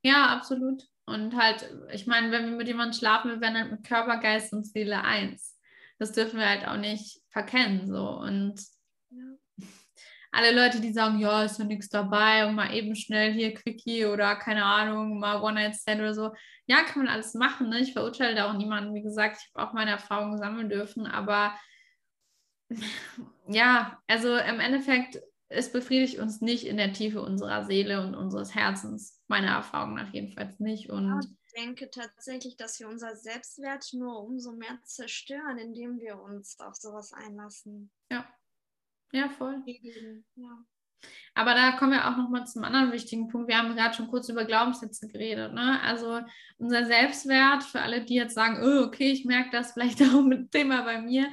Ja, 0.03 0.29
absolut. 0.29 0.89
Und 1.07 1.35
halt, 1.37 1.71
ich 1.93 2.07
meine, 2.07 2.31
wenn 2.31 2.47
wir 2.47 2.57
mit 2.57 2.69
jemandem 2.69 2.99
schlafen, 2.99 3.31
wir 3.31 3.41
werden 3.41 3.57
halt 3.57 3.71
mit 3.71 3.85
Körper, 3.85 4.19
Geist 4.19 4.53
und 4.53 4.65
Seele 4.65 5.03
eins. 5.03 5.59
Das 5.99 6.13
dürfen 6.13 6.39
wir 6.39 6.49
halt 6.49 6.67
auch 6.67 6.77
nicht 6.77 7.23
verkennen. 7.31 7.87
So. 7.87 8.09
Und 8.11 8.61
alle 10.35 10.53
Leute, 10.53 10.81
die 10.81 10.93
sagen, 10.93 11.21
ja, 11.21 11.45
ist 11.45 11.59
ja 11.59 11.65
nichts 11.65 11.89
dabei 11.89 12.47
und 12.47 12.57
mal 12.57 12.75
eben 12.75 12.97
schnell 12.97 13.33
hier 13.33 13.55
Quickie 13.55 14.07
oder 14.07 14.35
keine 14.37 14.65
Ahnung, 14.65 15.19
mal 15.19 15.41
One-Night-Stand 15.41 16.01
oder 16.01 16.15
so. 16.15 16.35
Ja, 16.67 16.83
kann 16.83 17.05
man 17.05 17.13
alles 17.13 17.35
machen. 17.35 17.69
Ne? 17.69 17.81
Ich 17.81 17.93
verurteile 17.93 18.35
da 18.35 18.51
auch 18.51 18.57
niemanden. 18.57 18.95
Wie 18.95 19.03
gesagt, 19.03 19.39
ich 19.39 19.55
habe 19.55 19.69
auch 19.69 19.73
meine 19.75 19.93
Erfahrungen 19.93 20.39
sammeln 20.39 20.69
dürfen. 20.69 21.07
Aber 21.07 21.55
ja, 23.49 24.03
also 24.09 24.37
im 24.37 24.59
Endeffekt, 24.59 25.21
es 25.49 25.71
befriedigt 25.71 26.19
uns 26.19 26.41
nicht 26.41 26.67
in 26.67 26.79
der 26.79 26.93
Tiefe 26.93 27.23
unserer 27.23 27.65
Seele 27.65 28.05
und 28.05 28.17
unseres 28.17 28.55
Herzens. 28.55 29.23
Meiner 29.29 29.53
Erfahrung 29.53 29.95
nach 29.95 30.13
jedenfalls 30.13 30.59
nicht. 30.59 30.91
Und 30.91 31.21
ich 31.21 31.53
denke 31.63 31.91
tatsächlich, 31.91 32.57
dass 32.57 32.81
wir 32.81 32.89
unser 32.89 33.15
Selbstwert 33.15 33.87
nur 33.93 34.25
umso 34.25 34.53
mehr 34.53 34.81
zerstören, 34.83 35.59
indem 35.59 36.01
wir 36.01 36.19
uns 36.19 36.59
auf 36.59 36.75
sowas 36.75 37.13
einlassen. 37.13 37.93
Ja, 38.11 38.27
ja, 39.13 39.29
voll. 39.29 39.63
Ja. 40.37 40.65
Aber 41.35 41.55
da 41.55 41.73
kommen 41.73 41.93
wir 41.93 42.09
auch 42.09 42.17
nochmal 42.17 42.47
zum 42.47 42.65
anderen 42.65 42.93
wichtigen 42.93 43.29
Punkt. 43.29 43.49
Wir 43.49 43.59
haben 43.59 43.75
gerade 43.75 43.95
schon 43.95 44.09
kurz 44.09 44.29
über 44.29 44.45
Glaubenssätze 44.45 45.09
geredet. 45.09 45.53
Ne? 45.53 45.81
Also 45.83 46.21
unser 46.59 46.85
Selbstwert, 46.87 47.65
für 47.65 47.81
alle, 47.81 48.05
die 48.05 48.15
jetzt 48.15 48.35
sagen, 48.35 48.61
oh, 48.63 48.85
okay, 48.85 49.11
ich 49.11 49.25
merke 49.25 49.51
das 49.51 49.73
vielleicht 49.73 50.01
auch 50.15 50.23
mit 50.23 50.53
Thema 50.53 50.83
bei 50.83 51.01
mir, 51.01 51.29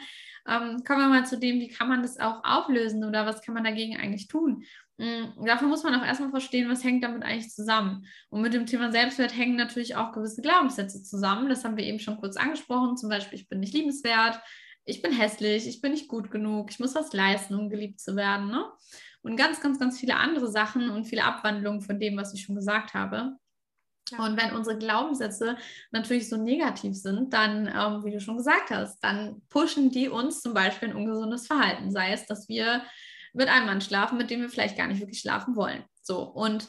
ähm, 0.47 0.83
kommen 0.85 1.01
wir 1.01 1.07
mal 1.07 1.25
zu 1.25 1.37
dem, 1.37 1.59
wie 1.59 1.69
kann 1.69 1.87
man 1.87 2.01
das 2.01 2.19
auch 2.19 2.43
auflösen 2.43 3.03
oder 3.03 3.25
was 3.27 3.43
kann 3.43 3.53
man 3.53 3.63
dagegen 3.63 3.97
eigentlich 3.97 4.27
tun? 4.27 4.63
Mhm, 4.97 5.45
dafür 5.45 5.67
muss 5.67 5.83
man 5.83 5.95
auch 5.95 6.05
erstmal 6.05 6.31
verstehen, 6.31 6.69
was 6.69 6.83
hängt 6.83 7.03
damit 7.03 7.23
eigentlich 7.23 7.49
zusammen. 7.49 8.05
Und 8.29 8.41
mit 8.41 8.53
dem 8.53 8.65
Thema 8.65 8.91
Selbstwert 8.91 9.35
hängen 9.35 9.55
natürlich 9.55 9.95
auch 9.95 10.11
gewisse 10.11 10.41
Glaubenssätze 10.41 11.03
zusammen. 11.03 11.49
Das 11.49 11.63
haben 11.63 11.77
wir 11.77 11.85
eben 11.85 11.99
schon 11.99 12.17
kurz 12.17 12.37
angesprochen. 12.37 12.97
Zum 12.97 13.09
Beispiel, 13.09 13.39
ich 13.39 13.49
bin 13.49 13.59
nicht 13.59 13.73
liebenswert, 13.73 14.39
ich 14.85 15.01
bin 15.01 15.11
hässlich, 15.11 15.67
ich 15.67 15.81
bin 15.81 15.91
nicht 15.91 16.07
gut 16.07 16.31
genug, 16.31 16.71
ich 16.71 16.79
muss 16.79 16.95
was 16.95 17.13
leisten, 17.13 17.55
um 17.55 17.69
geliebt 17.69 17.99
zu 17.99 18.15
werden. 18.15 18.47
Ne? 18.47 18.65
Und 19.21 19.37
ganz, 19.37 19.61
ganz, 19.61 19.79
ganz 19.79 19.99
viele 19.99 20.15
andere 20.15 20.49
Sachen 20.49 20.89
und 20.89 21.05
viele 21.05 21.23
Abwandlungen 21.23 21.81
von 21.81 21.99
dem, 21.99 22.17
was 22.17 22.33
ich 22.33 22.43
schon 22.43 22.55
gesagt 22.55 22.93
habe. 22.93 23.35
Ja. 24.11 24.25
Und 24.25 24.41
wenn 24.41 24.55
unsere 24.55 24.77
Glaubenssätze 24.77 25.57
natürlich 25.91 26.27
so 26.27 26.37
negativ 26.37 26.95
sind, 26.95 27.33
dann, 27.33 27.67
ähm, 27.67 28.03
wie 28.03 28.11
du 28.11 28.19
schon 28.19 28.37
gesagt 28.37 28.71
hast, 28.71 28.99
dann 29.03 29.41
pushen 29.49 29.91
die 29.91 30.09
uns 30.09 30.41
zum 30.41 30.53
Beispiel 30.53 30.89
ein 30.89 30.95
ungesundes 30.95 31.47
Verhalten. 31.47 31.91
Sei 31.91 32.11
es, 32.11 32.25
dass 32.25 32.49
wir 32.49 32.83
mit 33.33 33.47
einem 33.47 33.67
Mann 33.67 33.81
schlafen, 33.81 34.17
mit 34.17 34.29
dem 34.29 34.41
wir 34.41 34.49
vielleicht 34.49 34.77
gar 34.77 34.87
nicht 34.87 34.99
wirklich 34.99 35.19
schlafen 35.19 35.55
wollen. 35.55 35.83
So. 36.01 36.23
Und 36.23 36.67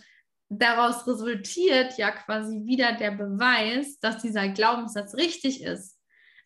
daraus 0.49 1.07
resultiert 1.07 1.97
ja 1.99 2.11
quasi 2.11 2.65
wieder 2.65 2.93
der 2.93 3.13
Beweis, 3.13 3.99
dass 3.99 4.23
dieser 4.23 4.49
Glaubenssatz 4.49 5.15
richtig 5.15 5.63
ist. 5.63 5.92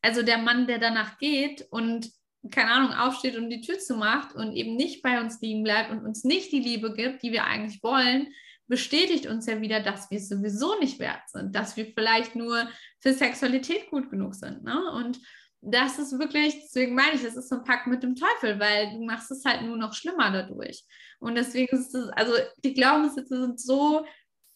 Also 0.07 0.23
der 0.23 0.39
Mann, 0.39 0.69
der 0.69 0.79
danach 0.79 1.19
geht 1.19 1.67
und 1.71 2.11
keine 2.53 2.71
Ahnung, 2.71 2.93
aufsteht 2.93 3.37
und 3.37 3.51
die 3.51 3.61
Tür 3.61 3.81
zumacht 3.81 4.35
und 4.37 4.53
eben 4.53 4.77
nicht 4.77 5.03
bei 5.03 5.21
uns 5.21 5.41
liegen 5.41 5.65
bleibt 5.65 5.91
und 5.91 6.05
uns 6.05 6.23
nicht 6.23 6.53
die 6.53 6.61
Liebe 6.61 6.95
gibt, 6.95 7.25
die 7.25 7.33
wir 7.33 7.45
eigentlich 7.45 7.83
wollen, 7.83 8.29
bestätigt 8.69 9.27
uns 9.27 9.47
ja 9.47 9.61
wieder, 9.61 9.81
dass 9.81 10.09
wir 10.11 10.19
es 10.19 10.29
sowieso 10.29 10.79
nicht 10.79 11.01
wert 11.01 11.29
sind, 11.29 11.57
dass 11.57 11.77
wir 11.77 11.87
vielleicht 11.87 12.37
nur 12.37 12.69
für 13.01 13.15
Sexualität 13.15 13.91
gut 13.91 14.09
genug 14.11 14.37
sind. 14.37 14.63
Ne? 14.63 14.93
Und 14.93 15.19
das 15.61 15.99
ist 15.99 16.19
wirklich, 16.21 16.55
deswegen 16.63 16.95
meine 16.95 17.15
ich, 17.15 17.23
das 17.23 17.37
ist 17.37 17.49
so 17.49 17.57
ein 17.57 17.65
Pakt 17.65 17.89
mit 17.89 18.05
dem 18.05 18.15
Teufel, 18.15 18.61
weil 18.61 18.93
du 18.93 19.05
machst 19.05 19.33
es 19.33 19.45
halt 19.45 19.63
nur 19.63 19.77
noch 19.77 19.93
schlimmer 19.93 20.31
dadurch. 20.31 20.85
Und 21.19 21.35
deswegen 21.35 21.77
ist 21.77 21.95
es, 21.95 22.09
also 22.11 22.33
die 22.63 22.75
Glaubenssätze 22.75 23.41
sind 23.41 23.61
so 23.61 24.07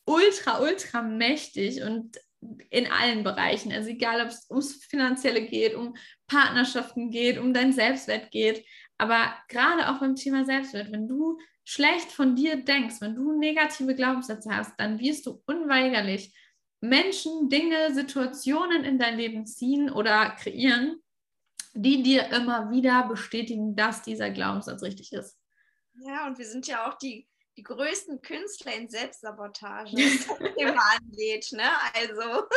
ultra, 0.05 0.61
ultra 0.61 1.03
mächtig 1.03 1.83
und 1.83 2.17
in 2.71 2.91
allen 2.91 3.23
Bereichen. 3.23 3.73
Also 3.73 3.91
egal, 3.91 4.23
ob 4.23 4.29
es 4.29 4.47
ums 4.51 4.85
Finanzielle 4.85 5.43
geht, 5.43 5.75
um 5.75 5.95
Partnerschaften 6.27 7.11
geht, 7.11 7.39
um 7.39 7.53
dein 7.53 7.73
Selbstwert 7.73 8.31
geht. 8.31 8.65
Aber 8.99 9.35
gerade 9.49 9.89
auch 9.89 10.01
beim 10.01 10.17
Thema 10.17 10.45
Selbstwert, 10.45 10.93
wenn 10.93 11.09
du 11.09 11.39
schlecht 11.65 12.13
von 12.13 12.35
dir 12.35 12.57
denkst, 12.65 13.01
wenn 13.01 13.15
du 13.15 13.39
negative 13.39 13.95
Glaubenssätze 13.95 14.51
hast, 14.55 14.73
dann 14.79 14.99
wirst 14.99 15.27
du 15.27 15.43
unweigerlich 15.47 16.35
Menschen, 16.81 17.49
Dinge, 17.49 17.95
Situationen 17.95 18.85
in 18.85 18.99
dein 18.99 19.17
Leben 19.17 19.47
ziehen 19.47 19.91
oder 19.91 20.31
kreieren, 20.31 21.01
die 21.75 22.03
dir 22.03 22.29
immer 22.31 22.71
wieder 22.71 23.07
bestätigen, 23.07 23.77
dass 23.77 24.03
dieser 24.03 24.31
Glaubenssatz 24.31 24.83
richtig 24.83 25.13
ist. 25.13 25.39
Ja, 25.95 26.27
und 26.27 26.39
wir 26.39 26.47
sind 26.47 26.67
ja 26.67 26.89
auch 26.89 26.97
die, 26.99 27.29
die 27.61 27.63
größten 27.63 28.23
Künstler 28.23 28.75
in 28.75 28.89
Selbstsabotage, 28.89 29.95
Thema 30.57 30.83
angeht. 30.97 31.49
Ne? 31.53 31.69
Also. 31.95 32.45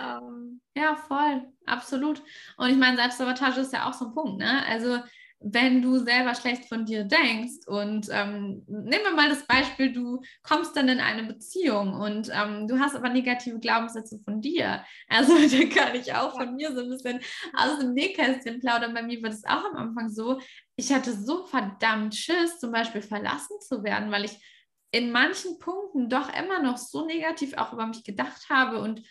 Ähm. 0.00 0.60
Ja, 0.76 0.94
voll, 0.94 1.42
absolut. 1.66 2.22
Und 2.56 2.70
ich 2.70 2.76
meine, 2.76 2.96
Selbstsabotage 2.96 3.62
ist 3.62 3.72
ja 3.72 3.90
auch 3.90 3.92
so 3.92 4.06
ein 4.06 4.14
Punkt. 4.14 4.38
Ne? 4.38 4.64
Also 4.64 5.00
wenn 5.44 5.82
du 5.82 5.98
selber 5.98 6.34
schlecht 6.34 6.68
von 6.68 6.84
dir 6.84 7.04
denkst 7.04 7.66
und 7.66 8.08
ähm, 8.10 8.62
nehmen 8.66 9.04
wir 9.04 9.12
mal 9.12 9.28
das 9.28 9.46
Beispiel, 9.46 9.92
du 9.92 10.22
kommst 10.42 10.76
dann 10.76 10.88
in 10.88 11.00
eine 11.00 11.24
Beziehung 11.24 11.94
und 11.94 12.30
ähm, 12.32 12.68
du 12.68 12.78
hast 12.78 12.94
aber 12.94 13.08
negative 13.08 13.58
Glaubenssätze 13.58 14.20
von 14.24 14.40
dir. 14.40 14.84
Also 15.08 15.34
da 15.36 15.66
kann 15.66 15.94
ich 15.94 16.14
auch 16.14 16.36
von 16.36 16.54
mir 16.54 16.72
so 16.74 16.82
ein 16.82 16.88
bisschen 16.88 17.20
aus 17.54 17.78
dem 17.78 17.92
Nähkästchen 17.92 18.60
plaudern. 18.60 18.94
Bei 18.94 19.02
mir 19.02 19.22
war 19.22 19.30
das 19.30 19.44
auch 19.44 19.64
am 19.64 19.76
Anfang 19.76 20.10
so, 20.10 20.40
ich 20.76 20.92
hatte 20.92 21.12
so 21.12 21.44
verdammt 21.46 22.14
Schiss, 22.14 22.58
zum 22.58 22.72
Beispiel 22.72 23.02
verlassen 23.02 23.56
zu 23.60 23.82
werden, 23.82 24.10
weil 24.10 24.24
ich 24.24 24.38
in 24.92 25.10
manchen 25.10 25.58
Punkten 25.58 26.08
doch 26.08 26.32
immer 26.34 26.62
noch 26.62 26.76
so 26.76 27.06
negativ 27.06 27.54
auch 27.54 27.72
über 27.72 27.86
mich 27.86 28.04
gedacht 28.04 28.48
habe 28.50 28.80
und 28.80 29.02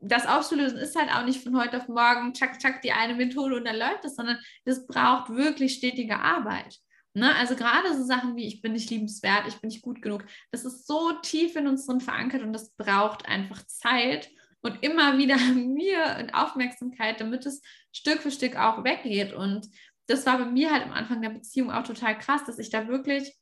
das 0.00 0.26
aufzulösen 0.26 0.78
ist 0.78 0.96
halt 0.96 1.10
auch 1.10 1.24
nicht 1.24 1.42
von 1.42 1.58
heute 1.58 1.78
auf 1.78 1.88
morgen, 1.88 2.32
tschak, 2.32 2.58
tschak, 2.58 2.82
die 2.82 2.92
eine 2.92 3.14
Methode 3.14 3.56
und 3.56 3.64
dann 3.64 3.76
läuft 3.76 4.04
es, 4.04 4.16
sondern 4.16 4.38
das 4.64 4.86
braucht 4.86 5.30
wirklich 5.30 5.74
stetige 5.74 6.18
Arbeit. 6.18 6.78
Ne? 7.14 7.34
Also 7.36 7.56
gerade 7.56 7.94
so 7.96 8.04
Sachen 8.04 8.36
wie 8.36 8.46
ich 8.46 8.60
bin 8.60 8.72
nicht 8.72 8.90
liebenswert, 8.90 9.48
ich 9.48 9.56
bin 9.56 9.68
nicht 9.68 9.82
gut 9.82 10.02
genug, 10.02 10.24
das 10.50 10.64
ist 10.64 10.86
so 10.86 11.12
tief 11.22 11.56
in 11.56 11.66
uns 11.66 11.86
drin 11.86 12.00
verankert 12.00 12.42
und 12.42 12.52
das 12.52 12.74
braucht 12.76 13.26
einfach 13.26 13.66
Zeit 13.66 14.30
und 14.60 14.82
immer 14.82 15.16
wieder 15.16 15.36
mir 15.54 16.16
und 16.20 16.34
Aufmerksamkeit, 16.34 17.20
damit 17.20 17.46
es 17.46 17.62
Stück 17.92 18.20
für 18.20 18.30
Stück 18.30 18.56
auch 18.56 18.84
weggeht. 18.84 19.32
Und 19.32 19.68
das 20.06 20.26
war 20.26 20.38
bei 20.38 20.44
mir 20.44 20.70
halt 20.70 20.84
am 20.84 20.92
Anfang 20.92 21.22
der 21.22 21.30
Beziehung 21.30 21.70
auch 21.70 21.84
total 21.84 22.18
krass, 22.18 22.44
dass 22.44 22.58
ich 22.58 22.70
da 22.70 22.88
wirklich 22.88 23.34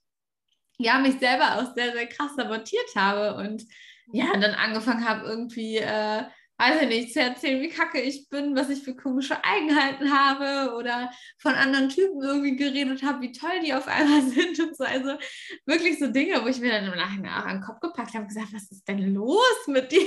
ja 0.79 0.99
mich 0.99 1.19
selber 1.19 1.57
auch 1.57 1.75
sehr, 1.75 1.93
sehr 1.93 2.07
krass 2.07 2.35
sabotiert 2.37 2.95
habe 2.95 3.37
und 3.37 3.65
ja, 4.13 4.33
dann 4.39 4.55
angefangen 4.55 5.09
habe, 5.09 5.27
irgendwie, 5.27 5.79
äh, 5.79 6.25
weiß 6.59 6.83
ich 6.83 6.89
nicht, 6.89 7.13
zu 7.13 7.21
erzählen, 7.21 7.61
wie 7.63 7.69
kacke 7.69 8.01
ich 8.01 8.29
bin, 8.29 8.55
was 8.55 8.71
ich 8.71 8.83
für 8.83 8.95
komische 8.95 9.43
Eigenheiten 9.43 10.13
habe 10.13 10.75
oder 10.77 11.11
von 11.39 11.55
anderen 11.55 11.89
Typen 11.89 12.23
irgendwie 12.23 12.57
geredet 12.57 13.03
habe, 13.03 13.23
wie 13.23 13.33
toll 13.33 13.61
die 13.65 13.75
auf 13.75 13.89
einmal 13.89 14.23
sind 14.31 14.61
und 14.61 14.77
so. 14.77 14.85
Also 14.85 15.19
wirklich 15.67 15.99
so 15.99 16.07
Dinge, 16.09 16.43
wo 16.43 16.47
ich 16.47 16.61
mir 16.61 16.71
dann 16.71 16.87
im 16.87 16.97
Nachhinein 16.97 17.33
auch 17.33 17.47
an 17.47 17.57
den 17.59 17.65
Kopf 17.65 17.81
gepackt 17.81 18.15
habe 18.15 18.23
und 18.23 18.29
gesagt, 18.29 18.53
was 18.53 18.71
ist 18.71 18.87
denn 18.87 19.15
los 19.15 19.67
mit 19.67 19.91
dir? 19.91 20.07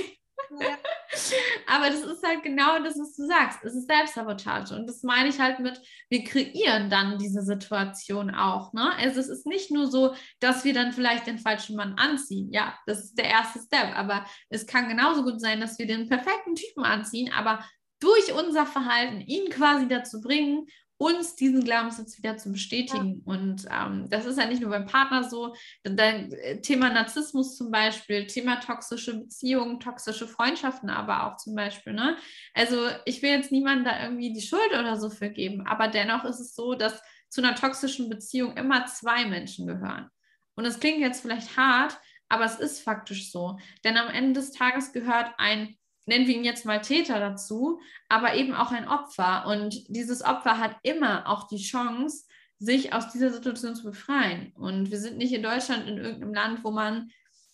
Aber 1.66 1.90
das 1.90 2.02
ist 2.02 2.26
halt 2.26 2.42
genau 2.42 2.78
das, 2.82 2.98
was 2.98 3.14
du 3.16 3.26
sagst. 3.26 3.64
Es 3.64 3.74
ist 3.74 3.88
Selbstsabotage. 3.88 4.74
Und 4.74 4.86
das 4.86 5.02
meine 5.02 5.28
ich 5.28 5.38
halt 5.38 5.60
mit, 5.60 5.80
wir 6.08 6.24
kreieren 6.24 6.90
dann 6.90 7.18
diese 7.18 7.42
Situation 7.42 8.34
auch. 8.34 8.72
Ne? 8.72 8.92
Also 8.96 9.20
es 9.20 9.28
ist 9.28 9.46
nicht 9.46 9.70
nur 9.70 9.86
so, 9.86 10.14
dass 10.40 10.64
wir 10.64 10.74
dann 10.74 10.92
vielleicht 10.92 11.26
den 11.26 11.38
falschen 11.38 11.76
Mann 11.76 11.94
anziehen. 11.94 12.50
Ja, 12.52 12.78
das 12.86 13.04
ist 13.04 13.18
der 13.18 13.26
erste 13.26 13.60
Step. 13.60 13.96
Aber 13.96 14.24
es 14.48 14.66
kann 14.66 14.88
genauso 14.88 15.22
gut 15.22 15.40
sein, 15.40 15.60
dass 15.60 15.78
wir 15.78 15.86
den 15.86 16.08
perfekten 16.08 16.54
Typen 16.54 16.84
anziehen, 16.84 17.32
aber 17.32 17.64
durch 18.00 18.32
unser 18.32 18.64
Verhalten 18.64 19.20
ihn 19.20 19.50
quasi 19.50 19.88
dazu 19.88 20.20
bringen, 20.20 20.66
uns 20.98 21.36
diesen 21.36 21.62
Glaubenssatz 21.64 22.18
wieder 22.18 22.36
zu 22.36 22.50
bestätigen. 22.52 23.22
Ja. 23.24 23.32
Und 23.32 23.66
ähm, 23.70 24.10
das 24.10 24.26
ist 24.26 24.38
ja 24.38 24.46
nicht 24.46 24.60
nur 24.60 24.70
beim 24.70 24.86
Partner 24.86 25.24
so. 25.24 25.54
Dein 25.84 26.32
äh, 26.32 26.60
Thema 26.60 26.90
Narzissmus 26.90 27.56
zum 27.56 27.70
Beispiel, 27.70 28.26
Thema 28.26 28.56
toxische 28.56 29.18
Beziehungen, 29.20 29.80
toxische 29.80 30.26
Freundschaften 30.26 30.90
aber 30.90 31.26
auch 31.26 31.36
zum 31.36 31.54
Beispiel. 31.54 31.92
Ne? 31.92 32.16
Also 32.52 32.88
ich 33.04 33.22
will 33.22 33.30
jetzt 33.30 33.52
niemandem 33.52 33.84
da 33.84 34.02
irgendwie 34.02 34.32
die 34.32 34.42
Schuld 34.42 34.70
oder 34.72 34.96
so 34.96 35.08
für 35.08 35.30
geben, 35.30 35.66
aber 35.66 35.88
dennoch 35.88 36.24
ist 36.24 36.40
es 36.40 36.54
so, 36.54 36.74
dass 36.74 37.00
zu 37.28 37.42
einer 37.42 37.54
toxischen 37.54 38.10
Beziehung 38.10 38.56
immer 38.56 38.86
zwei 38.86 39.24
Menschen 39.24 39.66
gehören. 39.66 40.10
Und 40.56 40.64
das 40.64 40.80
klingt 40.80 40.98
jetzt 40.98 41.22
vielleicht 41.22 41.56
hart, 41.56 41.98
aber 42.28 42.44
es 42.44 42.58
ist 42.58 42.80
faktisch 42.80 43.30
so. 43.30 43.58
Denn 43.84 43.96
am 43.96 44.08
Ende 44.08 44.40
des 44.40 44.50
Tages 44.50 44.92
gehört 44.92 45.32
ein 45.38 45.76
nennen 46.08 46.26
wir 46.26 46.34
ihn 46.34 46.44
jetzt 46.44 46.64
mal 46.64 46.80
Täter 46.80 47.20
dazu, 47.20 47.80
aber 48.08 48.34
eben 48.34 48.54
auch 48.54 48.72
ein 48.72 48.88
Opfer. 48.88 49.46
Und 49.46 49.84
dieses 49.88 50.24
Opfer 50.24 50.58
hat 50.58 50.76
immer 50.82 51.28
auch 51.28 51.46
die 51.46 51.62
Chance, 51.62 52.24
sich 52.58 52.92
aus 52.92 53.12
dieser 53.12 53.30
Situation 53.30 53.76
zu 53.76 53.84
befreien. 53.84 54.52
Und 54.54 54.90
wir 54.90 54.98
sind 54.98 55.16
nicht 55.16 55.32
in 55.32 55.42
Deutschland 55.42 55.86
in 55.86 55.98
irgendeinem 55.98 56.34
Land, 56.34 56.64
wo 56.64 56.72
man 56.72 57.10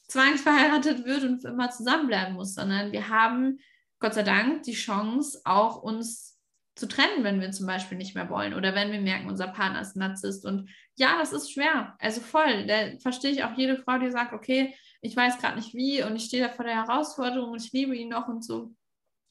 zwangsverheiratet 0.08 1.04
wird 1.04 1.24
und 1.24 1.40
für 1.40 1.48
immer 1.48 1.70
zusammenbleiben 1.70 2.34
muss, 2.34 2.54
sondern 2.54 2.92
wir 2.92 3.08
haben 3.08 3.58
Gott 4.00 4.14
sei 4.14 4.22
Dank 4.22 4.62
die 4.62 4.72
Chance, 4.72 5.40
auch 5.44 5.82
uns 5.82 6.38
zu 6.74 6.88
trennen, 6.88 7.22
wenn 7.22 7.40
wir 7.40 7.50
zum 7.52 7.66
Beispiel 7.66 7.96
nicht 7.96 8.14
mehr 8.14 8.28
wollen 8.28 8.54
oder 8.54 8.74
wenn 8.74 8.90
wir 8.90 9.00
merken, 9.00 9.28
unser 9.28 9.48
Partner 9.48 9.80
ist 9.80 9.96
Narzisst. 9.96 10.44
Und 10.44 10.68
ja, 10.96 11.18
das 11.18 11.32
ist 11.32 11.52
schwer. 11.52 11.96
Also 12.00 12.20
voll. 12.20 12.66
Da 12.66 12.98
verstehe 12.98 13.30
ich 13.30 13.44
auch 13.44 13.56
jede 13.56 13.76
Frau, 13.76 13.98
die 13.98 14.10
sagt, 14.10 14.32
okay, 14.32 14.74
ich 15.04 15.14
weiß 15.14 15.38
gerade 15.38 15.56
nicht 15.56 15.74
wie 15.74 16.02
und 16.02 16.16
ich 16.16 16.24
stehe 16.24 16.42
da 16.42 16.48
vor 16.48 16.64
der 16.64 16.76
Herausforderung 16.76 17.50
und 17.50 17.62
ich 17.62 17.72
liebe 17.72 17.94
ihn 17.94 18.08
noch 18.08 18.26
und 18.26 18.42
so. 18.42 18.74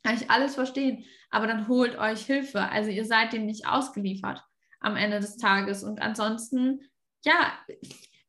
Kann 0.03 0.15
ich 0.15 0.29
alles 0.29 0.53
verstehen. 0.53 1.03
Aber 1.31 1.47
dann 1.47 1.67
holt 1.67 1.97
euch 1.97 2.27
Hilfe. 2.27 2.69
Also 2.69 2.91
ihr 2.91 3.05
seid 3.05 3.33
dem 3.33 3.47
nicht 3.47 3.67
ausgeliefert 3.67 4.43
am 4.79 4.95
Ende 4.95 5.19
des 5.19 5.35
Tages. 5.37 5.83
Und 5.83 5.99
ansonsten, 5.99 6.81
ja, 7.25 7.57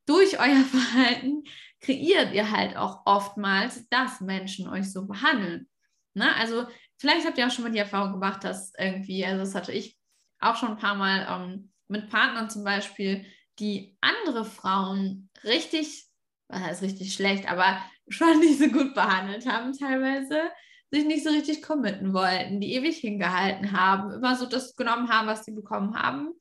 durch 0.06 0.38
euer 0.40 0.64
Verhalten 0.64 1.44
kreiert 1.80 2.32
ihr 2.32 2.50
halt 2.50 2.78
auch 2.78 3.02
oftmals, 3.04 3.86
dass 3.90 4.22
Menschen 4.22 4.66
euch 4.66 4.90
so 4.90 5.06
behandeln. 5.06 5.68
Ne? 6.14 6.34
Also 6.36 6.66
vielleicht 6.96 7.26
habt 7.26 7.36
ihr 7.36 7.46
auch 7.46 7.50
schon 7.50 7.64
mal 7.64 7.72
die 7.72 7.78
Erfahrung 7.78 8.12
gemacht, 8.12 8.42
dass 8.42 8.72
irgendwie, 8.78 9.22
also 9.26 9.40
das 9.40 9.54
hatte 9.54 9.72
ich 9.72 9.98
auch 10.40 10.56
schon 10.56 10.70
ein 10.70 10.78
paar 10.78 10.94
Mal 10.94 11.26
ähm, 11.28 11.72
mit 11.88 12.08
Partnern 12.08 12.48
zum 12.48 12.64
Beispiel, 12.64 13.26
die 13.58 13.98
andere 14.00 14.46
Frauen 14.46 15.28
richtig 15.44 16.08
was 16.48 16.60
heißt 16.60 16.82
richtig 16.82 17.14
schlecht, 17.14 17.50
aber 17.50 17.78
schon 18.08 18.38
nicht 18.40 18.58
so 18.58 18.68
gut 18.68 18.94
behandelt 18.94 19.46
haben 19.46 19.72
teilweise, 19.72 20.50
sich 20.90 21.04
nicht 21.04 21.24
so 21.24 21.30
richtig 21.30 21.62
committen 21.62 22.12
wollten, 22.12 22.60
die 22.60 22.74
ewig 22.74 22.98
hingehalten 22.98 23.72
haben, 23.72 24.12
immer 24.12 24.36
so 24.36 24.46
das 24.46 24.76
genommen 24.76 25.08
haben, 25.08 25.26
was 25.26 25.44
sie 25.44 25.52
bekommen 25.52 25.96
haben. 25.96 26.32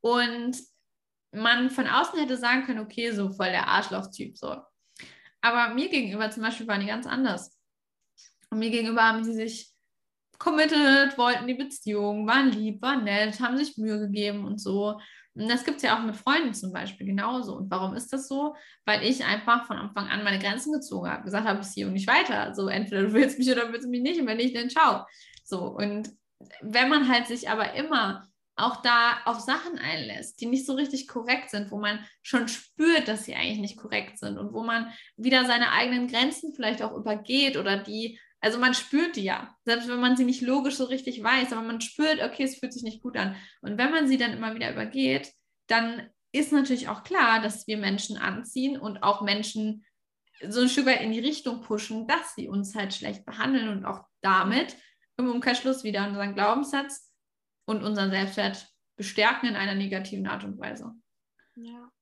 Und 0.00 0.56
man 1.32 1.70
von 1.70 1.86
außen 1.86 2.18
hätte 2.18 2.36
sagen 2.36 2.64
können, 2.64 2.80
okay, 2.80 3.12
so 3.12 3.30
voll 3.30 3.50
der 3.50 3.68
Arschloch-Typ 3.68 4.36
so. 4.36 4.56
Aber 5.40 5.74
mir 5.74 5.88
gegenüber 5.88 6.30
zum 6.30 6.42
Beispiel 6.42 6.66
waren 6.66 6.80
die 6.80 6.86
ganz 6.86 7.06
anders. 7.06 7.56
Und 8.50 8.58
mir 8.58 8.70
gegenüber 8.70 9.02
haben 9.02 9.24
sie 9.24 9.34
sich 9.34 9.72
committed, 10.38 11.16
wollten 11.16 11.46
die 11.46 11.54
Beziehung, 11.54 12.26
waren 12.26 12.50
lieb, 12.50 12.82
waren 12.82 13.04
nett, 13.04 13.40
haben 13.40 13.56
sich 13.56 13.76
Mühe 13.76 13.98
gegeben 13.98 14.44
und 14.44 14.60
so. 14.60 15.00
Und 15.34 15.48
das 15.48 15.64
gibt 15.64 15.78
es 15.78 15.82
ja 15.82 15.98
auch 15.98 16.02
mit 16.04 16.16
Freunden 16.16 16.52
zum 16.52 16.72
Beispiel 16.72 17.06
genauso. 17.06 17.56
Und 17.56 17.70
warum 17.70 17.94
ist 17.94 18.12
das 18.12 18.28
so? 18.28 18.54
Weil 18.84 19.02
ich 19.02 19.24
einfach 19.24 19.66
von 19.66 19.78
Anfang 19.78 20.08
an 20.08 20.24
meine 20.24 20.38
Grenzen 20.38 20.72
gezogen 20.72 21.08
habe, 21.08 21.24
gesagt 21.24 21.46
habe, 21.46 21.58
bis 21.58 21.72
hier 21.72 21.86
und 21.86 21.94
nicht 21.94 22.08
weiter. 22.08 22.54
So 22.54 22.68
entweder 22.68 23.02
du 23.02 23.12
willst 23.12 23.38
mich 23.38 23.50
oder 23.50 23.72
willst 23.72 23.86
du 23.86 23.90
mich 23.90 24.02
nicht 24.02 24.20
und 24.20 24.26
wenn 24.26 24.36
nicht, 24.36 24.54
dann 24.54 24.70
schau. 24.70 25.04
So 25.44 25.64
und 25.64 26.10
wenn 26.60 26.88
man 26.88 27.08
halt 27.08 27.26
sich 27.26 27.48
aber 27.48 27.74
immer 27.74 28.26
auch 28.56 28.82
da 28.82 29.18
auf 29.24 29.40
Sachen 29.40 29.78
einlässt, 29.78 30.40
die 30.40 30.46
nicht 30.46 30.66
so 30.66 30.74
richtig 30.74 31.08
korrekt 31.08 31.50
sind, 31.50 31.70
wo 31.70 31.78
man 31.78 32.04
schon 32.20 32.48
spürt, 32.48 33.08
dass 33.08 33.24
sie 33.24 33.34
eigentlich 33.34 33.58
nicht 33.58 33.78
korrekt 33.78 34.18
sind 34.18 34.38
und 34.38 34.52
wo 34.52 34.62
man 34.62 34.92
wieder 35.16 35.46
seine 35.46 35.72
eigenen 35.72 36.06
Grenzen 36.06 36.52
vielleicht 36.54 36.82
auch 36.82 36.94
übergeht 36.94 37.56
oder 37.56 37.78
die 37.78 38.20
also 38.42 38.58
man 38.58 38.74
spürt 38.74 39.14
die 39.16 39.22
ja, 39.22 39.56
selbst 39.64 39.88
wenn 39.88 40.00
man 40.00 40.16
sie 40.16 40.24
nicht 40.24 40.42
logisch 40.42 40.74
so 40.74 40.84
richtig 40.84 41.22
weiß, 41.22 41.52
aber 41.52 41.62
man 41.62 41.80
spürt, 41.80 42.20
okay, 42.22 42.42
es 42.42 42.58
fühlt 42.58 42.72
sich 42.72 42.82
nicht 42.82 43.00
gut 43.00 43.16
an. 43.16 43.36
Und 43.60 43.78
wenn 43.78 43.92
man 43.92 44.08
sie 44.08 44.18
dann 44.18 44.32
immer 44.32 44.54
wieder 44.54 44.72
übergeht, 44.72 45.32
dann 45.68 46.10
ist 46.32 46.52
natürlich 46.52 46.88
auch 46.88 47.04
klar, 47.04 47.40
dass 47.40 47.68
wir 47.68 47.78
Menschen 47.78 48.18
anziehen 48.18 48.78
und 48.78 49.04
auch 49.04 49.22
Menschen 49.22 49.86
so 50.48 50.60
ein 50.60 50.68
Stück 50.68 50.86
weit 50.86 51.02
in 51.02 51.12
die 51.12 51.20
Richtung 51.20 51.60
pushen, 51.60 52.08
dass 52.08 52.34
sie 52.34 52.48
uns 52.48 52.74
halt 52.74 52.92
schlecht 52.92 53.24
behandeln 53.24 53.68
und 53.68 53.84
auch 53.84 54.04
damit 54.22 54.76
im 55.16 55.30
Umkehrschluss 55.30 55.84
wieder 55.84 56.08
unseren 56.08 56.34
Glaubenssatz 56.34 57.12
und 57.64 57.84
unseren 57.84 58.10
Selbstwert 58.10 58.66
bestärken 58.96 59.48
in 59.48 59.54
einer 59.54 59.76
negativen 59.76 60.26
Art 60.26 60.42
und 60.42 60.58
Weise. 60.58 60.92
Ja 61.54 61.92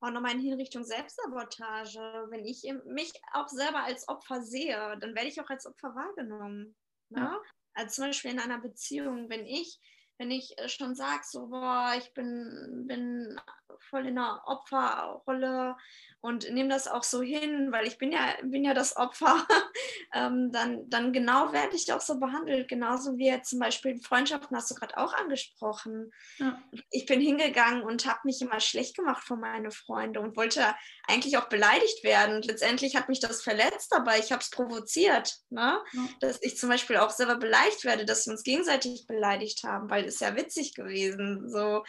auch 0.00 0.10
nochmal 0.10 0.32
in 0.32 0.54
Richtung 0.54 0.84
Selbstsabotage. 0.84 2.26
Wenn 2.30 2.44
ich 2.44 2.62
mich 2.84 3.12
auch 3.32 3.48
selber 3.48 3.82
als 3.84 4.08
Opfer 4.08 4.42
sehe, 4.42 4.96
dann 5.00 5.14
werde 5.14 5.28
ich 5.28 5.40
auch 5.40 5.50
als 5.50 5.66
Opfer 5.66 5.94
wahrgenommen. 5.94 6.76
Ne? 7.10 7.20
Ja. 7.20 7.40
Also 7.74 7.94
zum 7.94 8.04
Beispiel 8.06 8.32
in 8.32 8.40
einer 8.40 8.60
Beziehung, 8.60 9.28
wenn 9.28 9.46
ich, 9.46 9.80
wenn 10.18 10.30
ich 10.30 10.58
äh, 10.58 10.68
schon 10.68 10.94
sage, 10.94 11.22
so, 11.24 11.48
boah, 11.48 11.94
ich 11.96 12.12
bin, 12.14 12.84
bin 12.86 13.40
voll 13.90 14.06
in 14.06 14.18
einer 14.18 14.42
Opferrolle 14.46 15.76
und 16.20 16.50
nehme 16.50 16.68
das 16.68 16.88
auch 16.88 17.04
so 17.04 17.22
hin, 17.22 17.70
weil 17.70 17.86
ich 17.86 17.96
bin 17.96 18.10
ja, 18.10 18.34
bin 18.42 18.64
ja 18.64 18.74
das 18.74 18.96
Opfer, 18.96 19.46
ähm, 20.14 20.50
dann, 20.50 20.90
dann 20.90 21.12
genau 21.12 21.52
werde 21.52 21.76
ich 21.76 21.92
auch 21.92 22.00
so 22.00 22.18
behandelt. 22.18 22.68
Genauso 22.68 23.16
wie 23.18 23.26
jetzt 23.26 23.50
zum 23.50 23.60
Beispiel 23.60 24.00
Freundschaften 24.02 24.56
hast 24.56 24.70
du 24.70 24.74
gerade 24.74 24.96
auch 24.98 25.14
angesprochen. 25.14 26.10
Ja. 26.38 26.60
Ich 26.90 27.06
bin 27.06 27.20
hingegangen 27.20 27.82
und 27.82 28.06
habe 28.06 28.18
mich 28.24 28.42
immer 28.42 28.58
schlecht 28.58 28.96
gemacht 28.96 29.22
von 29.22 29.38
meinen 29.38 29.70
Freunden 29.70 30.18
und 30.18 30.36
wollte 30.36 30.74
eigentlich 31.06 31.38
auch 31.38 31.48
beleidigt 31.48 32.02
werden. 32.02 32.36
Und 32.36 32.46
letztendlich 32.46 32.96
hat 32.96 33.08
mich 33.08 33.20
das 33.20 33.42
verletzt, 33.42 33.94
aber 33.94 34.18
ich 34.18 34.32
habe 34.32 34.42
es 34.42 34.50
provoziert, 34.50 35.36
ne? 35.50 35.80
Ja. 35.92 36.08
dass 36.20 36.42
ich 36.42 36.58
zum 36.58 36.68
Beispiel 36.68 36.96
auch 36.96 37.10
selber 37.10 37.36
beleidigt 37.36 37.84
werde, 37.84 38.04
dass 38.04 38.26
wir 38.26 38.32
uns 38.32 38.42
gegenseitig 38.42 39.06
beleidigt 39.06 39.62
haben, 39.62 39.88
weil 39.88 40.04
es 40.04 40.18
ja 40.18 40.34
witzig 40.34 40.74
gewesen. 40.74 41.48
So 41.48 41.84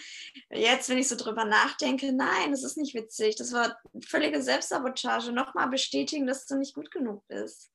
jetzt, 0.52 0.90
wenn 0.90 1.00
ich 1.00 1.08
so 1.08 1.16
drüber 1.16 1.46
nachdenke, 1.46 1.69
nein, 2.12 2.52
das 2.52 2.64
ist 2.64 2.78
nicht 2.78 2.94
witzig. 2.94 3.36
Das 3.36 3.54
war 3.54 3.78
völlige 4.06 4.42
Selbstsabotage. 4.42 5.32
Nochmal 5.32 5.70
bestätigen, 5.70 6.28
dass 6.28 6.46
du 6.46 6.56
nicht 6.58 6.76
gut 6.76 6.92
genug 6.92 7.28
bist. 7.28 7.72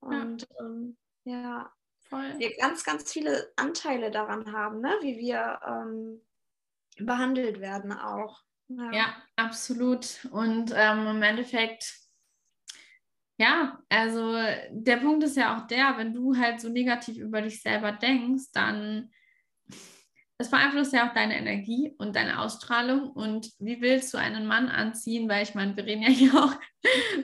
Und 0.00 0.42
ja, 0.42 0.60
ähm, 0.60 0.96
ja 1.24 1.72
Voll. 2.08 2.38
wir 2.38 2.56
ganz, 2.56 2.84
ganz 2.84 3.12
viele 3.12 3.52
Anteile 3.56 4.10
daran 4.10 4.52
haben, 4.52 4.80
ne? 4.80 4.96
wie 5.00 5.18
wir 5.18 5.60
ähm, 5.66 6.20
behandelt 6.98 7.60
werden 7.60 7.92
auch. 7.92 8.42
Ja, 8.68 8.92
ja 8.92 9.16
absolut. 9.36 10.26
Und 10.30 10.72
ähm, 10.74 11.06
im 11.06 11.22
Endeffekt 11.22 12.04
ja, 13.36 13.82
also 13.88 14.36
der 14.70 14.98
Punkt 14.98 15.24
ist 15.24 15.36
ja 15.36 15.56
auch 15.56 15.66
der, 15.66 15.98
wenn 15.98 16.12
du 16.12 16.36
halt 16.36 16.60
so 16.60 16.68
negativ 16.68 17.16
über 17.16 17.42
dich 17.42 17.62
selber 17.62 17.90
denkst, 17.90 18.52
dann 18.52 19.10
es 20.38 20.50
beeinflusst 20.50 20.92
ja 20.92 21.08
auch 21.08 21.14
deine 21.14 21.38
Energie 21.38 21.94
und 21.98 22.16
deine 22.16 22.40
Ausstrahlung. 22.40 23.10
Und 23.10 23.50
wie 23.58 23.80
willst 23.80 24.12
du 24.12 24.18
einen 24.18 24.46
Mann 24.46 24.68
anziehen? 24.68 25.28
Weil 25.28 25.44
ich 25.44 25.54
meine, 25.54 25.76
wir 25.76 25.86
reden 25.86 26.02
ja 26.02 26.08
hier 26.08 26.34
auch 26.42 26.54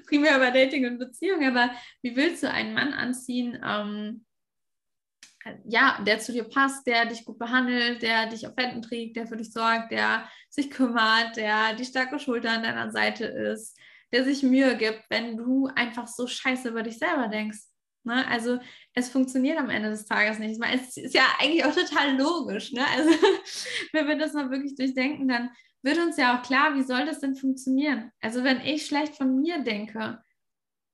primär 0.07 0.37
über 0.37 0.51
Dating 0.51 0.87
und 0.87 0.99
Beziehung, 0.99 1.45
aber 1.45 1.71
wie 2.03 2.15
willst 2.15 2.43
du 2.43 2.51
einen 2.51 2.73
Mann 2.73 2.93
anziehen, 2.93 3.59
ähm, 3.65 4.25
ja, 5.65 6.03
der 6.07 6.19
zu 6.19 6.33
dir 6.33 6.45
passt, 6.45 6.87
der 6.87 7.07
dich 7.07 7.25
gut 7.25 7.39
behandelt, 7.39 8.03
der 8.03 8.27
dich 8.27 8.47
auf 8.47 8.53
Händen 8.57 8.83
trägt, 8.83 9.17
der 9.17 9.27
für 9.27 9.37
dich 9.37 9.53
sorgt, 9.53 9.91
der 9.91 10.29
sich 10.51 10.71
kümmert, 10.71 11.37
der 11.37 11.75
die 11.75 11.85
starke 11.85 12.19
Schulter 12.19 12.51
an 12.51 12.63
deiner 12.63 12.91
Seite 12.91 13.25
ist, 13.25 13.79
der 14.13 14.25
sich 14.25 14.43
Mühe 14.43 14.77
gibt, 14.77 15.03
wenn 15.09 15.37
du 15.37 15.69
einfach 15.75 16.07
so 16.07 16.27
scheiße 16.27 16.69
über 16.69 16.83
dich 16.83 16.99
selber 16.99 17.29
denkst. 17.29 17.70
Ne? 18.05 18.27
Also 18.29 18.59
es 18.95 19.09
funktioniert 19.09 19.59
am 19.59 19.71
Ende 19.71 19.91
des 19.91 20.07
Tages 20.07 20.39
nicht. 20.39 20.59
Meine, 20.59 20.81
es 20.81 20.97
ist 20.97 21.15
ja 21.15 21.25
eigentlich 21.39 21.65
auch 21.65 21.75
total 21.75 22.17
logisch. 22.17 22.73
Ne? 22.73 22.85
Also 22.97 23.11
wenn 23.93 24.09
wir 24.09 24.17
das 24.17 24.33
mal 24.33 24.51
wirklich 24.51 24.75
durchdenken, 24.75 25.29
dann 25.29 25.51
wird 25.83 25.99
uns 25.99 26.17
ja 26.17 26.39
auch 26.39 26.43
klar, 26.43 26.75
wie 26.75 26.83
soll 26.83 27.07
das 27.07 27.21
denn 27.21 27.35
funktionieren? 27.35 28.13
Also 28.21 28.45
wenn 28.45 28.61
ich 28.61 28.87
schlecht 28.87 29.17
von 29.17 29.41
mir 29.41 29.63
denke, 29.63 30.23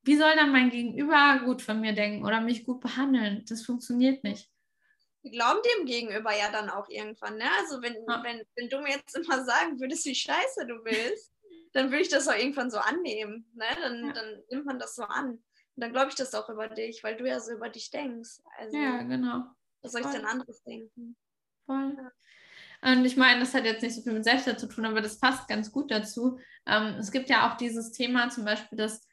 wie 0.03 0.17
soll 0.17 0.37
dann 0.37 0.53
mein 0.53 0.71
Gegenüber 0.71 1.41
gut 1.45 1.63
von 1.63 1.81
mir 1.81 1.93
denken 1.93 2.25
oder 2.25 2.41
mich 2.41 2.65
gut 2.65 2.81
behandeln? 2.81 3.45
Das 3.49 3.63
funktioniert 3.63 4.23
nicht. 4.23 4.49
Wir 5.23 5.33
glauben 5.33 5.59
dem 5.79 5.87
Gegenüber 5.87 6.31
ja 6.33 6.53
dann 6.53 6.71
auch 6.71 6.89
irgendwann. 6.89 7.37
Ne? 7.37 7.51
Also 7.59 7.83
wenn, 7.83 7.95
ja. 7.95 8.23
wenn, 8.23 8.43
wenn 8.55 8.69
du 8.69 8.81
mir 8.81 8.91
jetzt 8.91 9.17
immer 9.17 9.45
sagen 9.45 9.81
würdest, 9.81 10.07
wie 10.07 10.15
scheiße 10.15 10.67
du 10.67 10.85
bist, 10.85 11.33
dann 11.73 11.91
würde 11.91 12.03
ich 12.03 12.09
das 12.09 12.29
auch 12.29 12.39
irgendwann 12.39 12.71
so 12.71 12.79
annehmen. 12.79 13.51
Ne? 13.55 13.67
Dann, 13.81 14.07
ja. 14.07 14.13
dann 14.13 14.43
nimmt 14.51 14.67
man 14.67 14.79
das 14.79 14.95
so 14.95 15.03
an. 15.03 15.43
Und 15.77 15.83
dann 15.83 15.93
glaube 15.93 16.09
ich 16.09 16.15
das 16.15 16.35
auch 16.35 16.49
über 16.49 16.69
dich, 16.69 17.05
weil 17.05 17.17
du 17.17 17.27
ja 17.27 17.39
so 17.39 17.53
über 17.53 17.69
dich 17.69 17.91
denkst. 17.91 18.41
Also, 18.59 18.77
ja, 18.77 19.03
genau. 19.03 19.45
Was 19.83 19.93
soll 19.93 20.01
ich 20.01 20.07
denn 20.07 20.25
anderes 20.25 20.63
denken? 20.65 21.17
Voll. 21.67 21.97
Und 22.83 23.05
ich 23.05 23.17
meine, 23.17 23.41
das 23.41 23.55
hat 23.55 23.65
jetzt 23.65 23.83
nicht 23.83 23.95
so 23.95 24.03
viel 24.03 24.13
mit 24.13 24.25
Selbstwert 24.25 24.61
zu 24.61 24.69
tun, 24.69 24.87
aber 24.87 25.01
das 25.01 25.19
passt 25.19 25.49
ganz 25.49 25.73
gut 25.73 25.91
dazu. 25.91 26.39
Ähm, 26.67 26.97
es 26.99 27.11
gibt 27.11 27.29
ja 27.29 27.49
auch 27.51 27.57
dieses 27.57 27.93
Thema 27.93 28.29
zum 28.31 28.45
Beispiel, 28.45 28.79
dass 28.79 29.07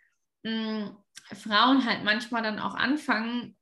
mh, 0.44 0.52
hm, 0.52 0.98
Frauen 1.38 1.86
halt 1.86 2.04
manchmal 2.04 2.44
dann 2.44 2.60
auch 2.60 2.76
anfangen, 2.76 3.58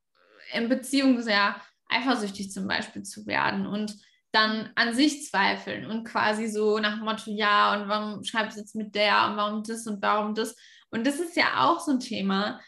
in 0.54 0.70
Beziehungen 0.70 1.22
sehr 1.22 1.62
eifersüchtig 1.88 2.52
zum 2.52 2.68
Beispiel 2.68 3.04
zu 3.04 3.26
werden 3.26 3.68
und 3.68 3.96
dann 4.32 4.72
an 4.76 4.94
sich 4.94 5.30
zweifeln 5.30 5.86
und 5.86 6.06
quasi 6.06 6.48
so 6.48 6.80
nach 6.80 6.96
dem 6.96 7.06
Motto, 7.06 7.32
ja, 7.32 7.76
und 7.76 7.90
warum 7.90 8.24
schreibst 8.24 8.58
du 8.58 8.62
jetzt 8.62 8.76
mit 8.76 8.96
der 8.96 9.28
und 9.28 9.38
warum 9.38 9.64
das 9.64 9.86
und 9.88 10.02
warum 10.02 10.34
das? 10.34 10.56
Und 10.90 11.06
das 11.06 11.20
ist 11.20 11.36
ja 11.36 11.66
auch 11.66 11.80
so 11.80 11.92
ein 11.92 12.00
Thema. 12.00 12.62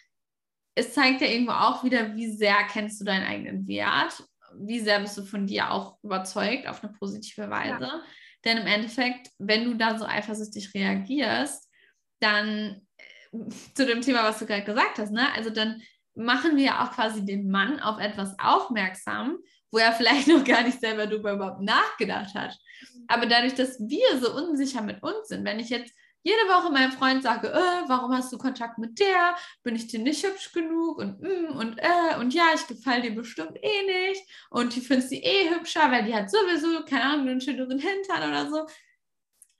Es 0.75 0.93
zeigt 0.93 1.21
ja 1.21 1.27
irgendwo 1.27 1.51
auch 1.51 1.83
wieder, 1.83 2.15
wie 2.15 2.31
sehr 2.31 2.55
kennst 2.71 2.99
du 2.99 3.05
deinen 3.05 3.25
eigenen 3.25 3.67
Wert, 3.67 4.23
wie 4.57 4.79
sehr 4.79 4.99
bist 4.99 5.17
du 5.17 5.23
von 5.23 5.47
dir 5.47 5.71
auch 5.71 5.97
überzeugt 6.03 6.67
auf 6.67 6.83
eine 6.83 6.93
positive 6.93 7.49
Weise. 7.49 7.83
Ja. 7.83 8.03
Denn 8.45 8.57
im 8.57 8.67
Endeffekt, 8.67 9.29
wenn 9.39 9.65
du 9.65 9.75
da 9.75 9.97
so 9.97 10.05
eifersüchtig 10.05 10.73
reagierst, 10.73 11.69
dann 12.19 12.81
äh, 12.97 13.49
zu 13.73 13.85
dem 13.85 14.01
Thema, 14.01 14.23
was 14.23 14.39
du 14.39 14.45
gerade 14.45 14.63
gesagt 14.63 14.97
hast, 14.97 15.11
ne? 15.11 15.31
Also 15.33 15.49
dann 15.49 15.81
machen 16.15 16.57
wir 16.57 16.63
ja 16.63 16.83
auch 16.83 16.91
quasi 16.91 17.25
den 17.25 17.49
Mann 17.49 17.79
auf 17.79 17.99
etwas 17.99 18.37
aufmerksam, 18.39 19.37
wo 19.71 19.77
er 19.77 19.91
vielleicht 19.93 20.27
noch 20.27 20.43
gar 20.43 20.63
nicht 20.63 20.79
selber 20.79 21.07
darüber 21.07 21.33
überhaupt 21.33 21.61
nachgedacht 21.61 22.33
hat. 22.35 22.57
Aber 23.07 23.25
dadurch, 23.25 23.55
dass 23.55 23.79
wir 23.79 24.19
so 24.19 24.33
unsicher 24.35 24.81
mit 24.81 25.01
uns 25.01 25.27
sind, 25.27 25.45
wenn 25.45 25.59
ich 25.59 25.69
jetzt 25.69 25.93
jede 26.23 26.47
Woche 26.47 26.71
meinem 26.71 26.91
Freund 26.93 27.21
sage, 27.21 27.49
äh, 27.49 27.87
warum 27.87 28.13
hast 28.13 28.31
du 28.31 28.37
Kontakt 28.37 28.77
mit 28.77 28.99
der? 28.99 29.35
Bin 29.61 29.75
ich 29.75 29.87
dir 29.87 29.99
nicht 29.99 30.25
hübsch 30.25 30.51
genug? 30.53 30.97
Und 30.97 31.21
mm, 31.21 31.57
und 31.57 31.77
äh, 31.79 32.17
und 32.19 32.33
ja, 32.33 32.45
ich 32.55 32.65
gefalle 32.65 33.01
dir 33.01 33.15
bestimmt 33.15 33.57
eh 33.61 33.83
nicht. 33.85 34.23
Und 34.49 34.75
du 34.75 34.81
findest 34.81 35.09
sie 35.09 35.21
eh 35.21 35.49
hübscher, 35.49 35.91
weil 35.91 36.05
die 36.05 36.15
hat 36.15 36.31
sowieso, 36.31 36.83
keine 36.85 37.03
Ahnung, 37.03 37.27
einen 37.27 37.41
schöneren 37.41 37.77
Hintern 37.77 38.29
oder 38.29 38.49
so. 38.49 38.65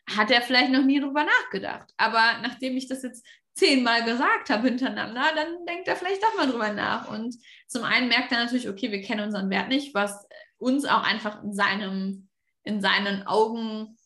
Hat 0.10 0.32
er 0.32 0.42
vielleicht 0.42 0.72
noch 0.72 0.84
nie 0.84 1.00
drüber 1.00 1.26
nachgedacht. 1.26 1.94
Aber 1.98 2.40
nachdem 2.42 2.78
ich 2.78 2.88
das 2.88 3.04
jetzt 3.04 3.26
zehnmal 3.54 4.04
gesagt 4.04 4.50
habe 4.50 4.68
hintereinander, 4.68 5.32
dann 5.36 5.66
denkt 5.66 5.88
er 5.88 5.96
vielleicht 5.96 6.24
doch 6.24 6.36
mal 6.36 6.48
drüber 6.48 6.72
nach. 6.72 7.10
Und 7.10 7.36
zum 7.68 7.84
einen 7.84 8.08
merkt 8.08 8.32
er 8.32 8.44
natürlich, 8.44 8.70
okay, 8.70 8.92
wir 8.92 9.02
kennen 9.02 9.26
unseren 9.26 9.50
Wert 9.50 9.70
nicht, 9.70 9.94
was 9.94 10.28
uns 10.58 10.86
auch 10.86 11.04
einfach 11.04 11.44
in 11.44 11.54
seinem, 11.54 12.30
in 12.64 12.82
seinen 12.82 13.28
Augen, 13.28 13.98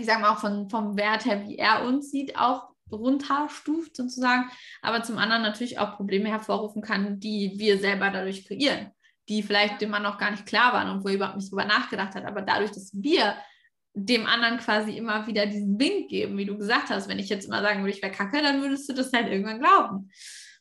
ich 0.00 0.06
sage 0.06 0.20
mal 0.20 0.30
auch 0.30 0.38
von, 0.38 0.68
vom 0.68 0.96
Wert 0.96 1.24
her, 1.24 1.46
wie 1.46 1.56
er 1.56 1.84
uns 1.84 2.10
sieht, 2.10 2.36
auch 2.36 2.70
runterstuft 2.90 3.96
sozusagen, 3.96 4.50
aber 4.82 5.02
zum 5.02 5.18
anderen 5.18 5.42
natürlich 5.42 5.78
auch 5.78 5.96
Probleme 5.96 6.28
hervorrufen 6.28 6.82
kann, 6.82 7.20
die 7.20 7.52
wir 7.56 7.78
selber 7.78 8.10
dadurch 8.10 8.46
kreieren, 8.46 8.90
die 9.28 9.42
vielleicht 9.42 9.80
dem 9.80 9.90
Mann 9.90 10.02
noch 10.02 10.18
gar 10.18 10.32
nicht 10.32 10.46
klar 10.46 10.72
waren 10.72 10.90
und 10.90 11.04
wo 11.04 11.08
er 11.08 11.14
überhaupt 11.14 11.36
nicht 11.36 11.50
drüber 11.52 11.64
nachgedacht 11.64 12.14
hat. 12.14 12.24
Aber 12.24 12.42
dadurch, 12.42 12.72
dass 12.72 12.90
wir 12.94 13.36
dem 13.94 14.26
anderen 14.26 14.58
quasi 14.58 14.96
immer 14.96 15.26
wieder 15.26 15.46
diesen 15.46 15.78
Wink 15.78 16.08
geben, 16.08 16.38
wie 16.38 16.46
du 16.46 16.56
gesagt 16.56 16.90
hast. 16.90 17.08
Wenn 17.08 17.18
ich 17.18 17.28
jetzt 17.28 17.46
immer 17.46 17.60
sagen 17.60 17.80
würde, 17.80 17.90
ich 17.90 18.02
wäre 18.02 18.12
kacke, 18.12 18.40
dann 18.40 18.62
würdest 18.62 18.88
du 18.88 18.92
das 18.92 19.12
halt 19.12 19.28
irgendwann 19.28 19.58
glauben. 19.58 20.10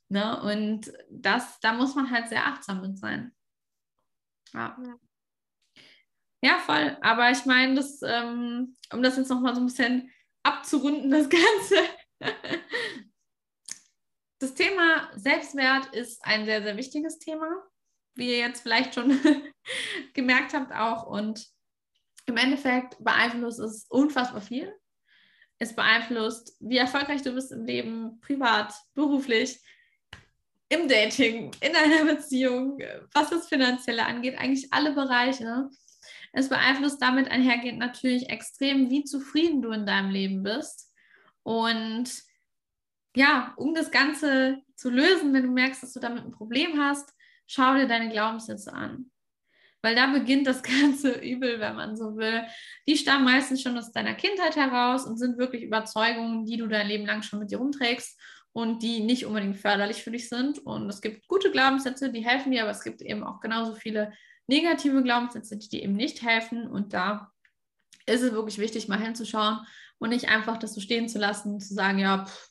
Ne? 0.10 0.42
Und 0.42 0.92
das, 1.12 1.60
da 1.60 1.74
muss 1.74 1.96
man 1.96 2.10
halt 2.10 2.30
sehr 2.30 2.46
achtsam 2.46 2.82
mit 2.82 2.98
sein. 2.98 3.32
Ja. 4.54 4.76
Ja, 4.84 4.96
voll. 6.60 6.98
Aber 7.02 7.30
ich 7.32 7.46
meine, 7.46 7.76
das, 7.76 8.02
ähm, 8.02 8.76
um 8.94 9.04
das 9.04 9.18
jetzt 9.18 9.30
nochmal 9.30 9.56
so 9.56 9.62
ein 9.62 9.68
bisschen 9.68 10.12
abzurunden, 10.44 11.12
das 11.12 11.30
Ganze. 11.30 11.90
das 14.40 14.54
Thema 14.54 15.10
Selbstwert 15.16 15.94
ist 15.94 16.24
ein 16.24 16.46
sehr, 16.46 16.64
sehr 16.64 16.78
wichtiges 16.78 17.20
Thema, 17.20 17.50
wie 18.16 18.30
ihr 18.30 18.40
jetzt 18.40 18.62
vielleicht 18.62 18.96
schon 18.96 19.20
gemerkt 20.14 20.54
habt 20.54 20.74
auch. 20.74 21.08
Und 21.08 21.46
im 22.26 22.38
Endeffekt 22.38 23.04
beeinflusst 23.04 23.60
es 23.60 23.86
unfassbar 23.90 24.42
viel. 24.42 24.74
Es 25.58 25.76
beeinflusst, 25.76 26.56
wie 26.62 26.78
erfolgreich 26.78 27.22
du 27.22 27.34
bist 27.34 27.52
im 27.52 27.66
Leben, 27.66 28.22
privat, 28.22 28.74
beruflich, 28.94 29.60
im 30.70 30.88
Dating, 30.88 31.52
in 31.60 31.76
einer 31.76 32.06
Beziehung, 32.06 32.80
was 33.14 33.30
das 33.30 33.50
Finanzielle 33.50 34.06
angeht, 34.06 34.38
eigentlich 34.38 34.72
alle 34.72 34.94
Bereiche. 34.94 35.70
Es 36.34 36.50
beeinflusst 36.50 37.02
damit 37.02 37.30
einhergehend 37.30 37.80
natürlich 37.80 38.30
extrem, 38.30 38.90
wie 38.90 39.04
zufrieden 39.04 39.62
du 39.62 39.72
in 39.72 39.86
deinem 39.86 40.12
Leben 40.12 40.44
bist. 40.44 40.94
Und 41.44 42.10
ja, 43.16 43.54
um 43.58 43.74
das 43.74 43.92
Ganze 43.92 44.62
zu 44.76 44.90
lösen, 44.90 45.34
wenn 45.34 45.44
du 45.44 45.52
merkst, 45.52 45.82
dass 45.82 45.94
du 45.94 46.00
damit 46.00 46.24
ein 46.24 46.32
Problem 46.32 46.80
hast, 46.80 47.14
schau 47.48 47.74
dir 47.76 47.88
deine 47.88 48.10
Glaubenssätze 48.10 48.74
an 48.74 49.12
weil 49.82 49.96
da 49.96 50.08
beginnt 50.08 50.48
das 50.48 50.64
ganze 50.82 51.12
Übel, 51.12 51.60
wenn 51.60 51.76
man 51.76 51.96
so 51.96 52.18
will. 52.18 52.44
Die 52.88 52.98
stammen 52.98 53.26
meistens 53.26 53.62
schon 53.62 53.78
aus 53.78 53.92
deiner 53.92 54.14
Kindheit 54.14 54.56
heraus 54.56 55.06
und 55.06 55.18
sind 55.18 55.38
wirklich 55.38 55.64
Überzeugungen, 55.64 56.46
die 56.46 56.58
du 56.58 56.68
dein 56.68 56.88
Leben 56.88 57.06
lang 57.06 57.22
schon 57.22 57.40
mit 57.40 57.52
dir 57.52 57.58
rumträgst 57.58 58.20
und 58.52 58.84
die 58.84 59.02
nicht 59.02 59.26
unbedingt 59.26 59.58
förderlich 59.58 60.04
für 60.04 60.12
dich 60.12 60.28
sind. 60.28 60.60
Und 60.60 60.90
es 60.90 61.02
gibt 61.02 61.28
gute 61.28 61.52
Glaubenssätze, 61.52 62.12
die 62.12 62.26
helfen 62.26 62.52
dir, 62.52 62.64
aber 62.64 62.72
es 62.72 62.84
gibt 62.84 63.02
eben 63.02 63.24
auch 63.24 63.40
genauso 63.42 63.74
viele 63.74 64.12
negative 64.50 65.02
Glaubenssätze, 65.04 65.58
die 65.58 65.70
dir 65.70 65.84
eben 65.84 65.94
nicht 65.94 66.22
helfen. 66.22 66.68
Und 66.68 66.94
da 66.94 67.32
ist 68.06 68.22
es 68.22 68.34
wirklich 68.34 68.58
wichtig, 68.58 68.88
mal 68.88 69.00
hinzuschauen 69.00 69.60
und 70.00 70.10
nicht 70.10 70.30
einfach 70.30 70.58
das 70.58 70.74
so 70.74 70.82
stehen 70.82 71.08
zu 71.08 71.20
lassen, 71.20 71.60
zu 71.60 71.74
sagen, 71.74 72.00
ja, 72.00 72.26
pff, 72.26 72.50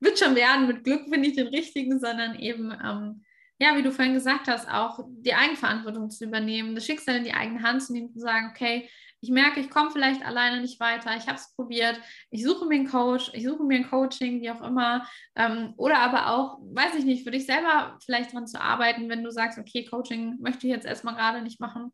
wird 0.00 0.18
schon 0.18 0.34
werden, 0.34 0.66
mit 0.66 0.84
Glück 0.84 1.08
finde 1.10 1.28
ich 1.28 1.36
den 1.36 1.48
richtigen, 1.48 2.00
sondern 2.00 2.38
eben 2.38 2.72
ähm, 2.82 3.22
ja, 3.60 3.76
wie 3.76 3.82
du 3.82 3.92
vorhin 3.92 4.14
gesagt 4.14 4.48
hast, 4.48 4.68
auch 4.70 5.04
die 5.06 5.34
Eigenverantwortung 5.34 6.10
zu 6.10 6.24
übernehmen, 6.24 6.74
das 6.74 6.86
Schicksal 6.86 7.16
in 7.16 7.24
die 7.24 7.34
eigene 7.34 7.62
Hand 7.62 7.82
zu 7.82 7.92
nehmen, 7.92 8.10
zu 8.10 8.18
sagen, 8.18 8.48
okay, 8.50 8.88
ich 9.20 9.30
merke, 9.30 9.60
ich 9.60 9.70
komme 9.70 9.90
vielleicht 9.90 10.24
alleine 10.24 10.60
nicht 10.60 10.80
weiter, 10.80 11.16
ich 11.16 11.26
habe 11.26 11.36
es 11.36 11.52
probiert, 11.54 12.00
ich 12.30 12.42
suche 12.42 12.66
mir 12.66 12.76
einen 12.76 12.88
Coach, 12.88 13.30
ich 13.34 13.44
suche 13.44 13.64
mir 13.64 13.76
ein 13.76 13.90
Coaching, 13.90 14.40
wie 14.40 14.50
auch 14.50 14.62
immer. 14.62 15.06
Ähm, 15.36 15.74
oder 15.76 15.98
aber 15.98 16.30
auch, 16.30 16.58
weiß 16.62 16.94
ich 16.96 17.04
nicht, 17.04 17.24
für 17.24 17.30
dich 17.30 17.46
selber 17.46 17.98
vielleicht 18.04 18.32
dran 18.32 18.46
zu 18.46 18.60
arbeiten, 18.60 19.08
wenn 19.08 19.22
du 19.22 19.30
sagst, 19.30 19.58
okay, 19.58 19.84
Coaching 19.84 20.38
möchte 20.40 20.66
ich 20.66 20.72
jetzt 20.72 20.86
erstmal 20.86 21.14
gerade 21.14 21.42
nicht 21.42 21.60
machen. 21.60 21.92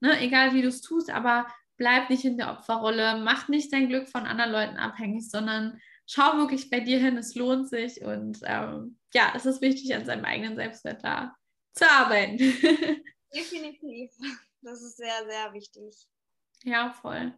Ne? 0.00 0.20
Egal 0.20 0.54
wie 0.54 0.62
du 0.62 0.68
es 0.68 0.80
tust, 0.80 1.10
aber 1.10 1.46
bleib 1.76 2.10
nicht 2.10 2.24
in 2.24 2.38
der 2.38 2.52
Opferrolle, 2.52 3.20
mach 3.22 3.48
nicht 3.48 3.72
dein 3.72 3.88
Glück 3.88 4.08
von 4.08 4.26
anderen 4.26 4.52
Leuten 4.52 4.76
abhängig, 4.76 5.28
sondern 5.30 5.80
schau 6.06 6.36
wirklich 6.38 6.70
bei 6.70 6.80
dir 6.80 6.98
hin, 6.98 7.16
es 7.16 7.34
lohnt 7.34 7.68
sich 7.68 8.02
und 8.02 8.38
ähm, 8.44 8.98
ja, 9.12 9.32
es 9.34 9.46
ist 9.46 9.60
wichtig, 9.62 9.94
an 9.94 10.04
seinem 10.04 10.24
eigenen 10.24 10.56
Selbstwert 10.56 11.02
da 11.02 11.34
zu 11.74 11.88
arbeiten. 11.90 12.38
Definitiv. 13.34 14.10
Das 14.62 14.82
ist 14.82 14.96
sehr, 14.96 15.24
sehr 15.28 15.52
wichtig. 15.52 16.08
Ja, 16.68 16.90
voll. 16.90 17.32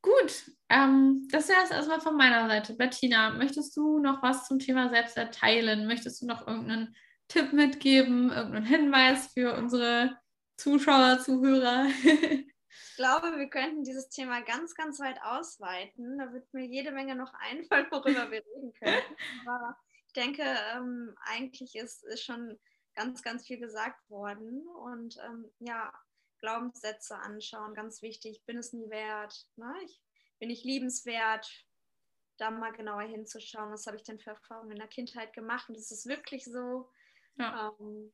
Gut, 0.00 0.50
ähm, 0.70 1.28
das 1.30 1.50
wäre 1.50 1.64
es 1.64 1.70
erstmal 1.70 2.00
von 2.00 2.16
meiner 2.16 2.48
Seite. 2.48 2.74
Bettina, 2.74 3.30
möchtest 3.30 3.76
du 3.76 3.98
noch 3.98 4.22
was 4.22 4.46
zum 4.46 4.58
Thema 4.58 4.88
Selbstwert 4.88 5.34
teilen? 5.34 5.86
Möchtest 5.86 6.22
du 6.22 6.26
noch 6.26 6.46
irgendeinen 6.46 6.96
Tipp 7.28 7.52
mitgeben, 7.52 8.30
irgendeinen 8.30 8.64
Hinweis 8.64 9.34
für 9.34 9.54
unsere 9.54 10.18
Zuschauer, 10.56 11.18
Zuhörer? 11.18 11.88
ich 12.04 12.96
glaube, 12.96 13.36
wir 13.36 13.50
könnten 13.50 13.84
dieses 13.84 14.08
Thema 14.08 14.40
ganz, 14.40 14.74
ganz 14.74 14.98
weit 14.98 15.20
ausweiten. 15.22 16.16
Da 16.16 16.32
wird 16.32 16.50
mir 16.54 16.64
jede 16.64 16.90
Menge 16.90 17.14
noch 17.14 17.34
einfallen, 17.34 17.88
worüber 17.90 18.30
wir 18.30 18.42
reden 18.46 18.72
können. 18.82 19.16
Aber 19.46 19.76
ich 20.06 20.14
denke, 20.14 20.42
ähm, 20.74 21.14
eigentlich 21.20 21.76
ist, 21.76 22.02
ist 22.04 22.24
schon 22.24 22.58
ganz, 22.94 23.22
ganz 23.22 23.46
viel 23.46 23.58
gesagt 23.58 24.08
worden. 24.08 24.66
Und 24.68 25.18
ähm, 25.22 25.50
ja, 25.58 25.92
Glaubenssätze 26.40 27.16
anschauen, 27.16 27.74
ganz 27.74 28.02
wichtig. 28.02 28.44
Bin 28.46 28.58
es 28.58 28.72
nie 28.72 28.88
wert? 28.90 29.46
Ne? 29.56 29.72
Ich, 29.84 30.00
bin 30.38 30.50
ich 30.50 30.64
liebenswert? 30.64 31.48
Da 32.38 32.50
mal 32.50 32.72
genauer 32.72 33.02
hinzuschauen, 33.02 33.72
was 33.72 33.86
habe 33.86 33.96
ich 33.96 34.04
denn 34.04 34.20
für 34.20 34.30
Erfahrungen 34.30 34.70
in 34.70 34.78
der 34.78 34.86
Kindheit 34.86 35.32
gemacht? 35.32 35.68
Und 35.68 35.74
ist 35.74 35.90
es 35.90 36.06
wirklich 36.06 36.44
so? 36.44 36.88
Ja. 37.36 37.74
Ähm, 37.80 38.12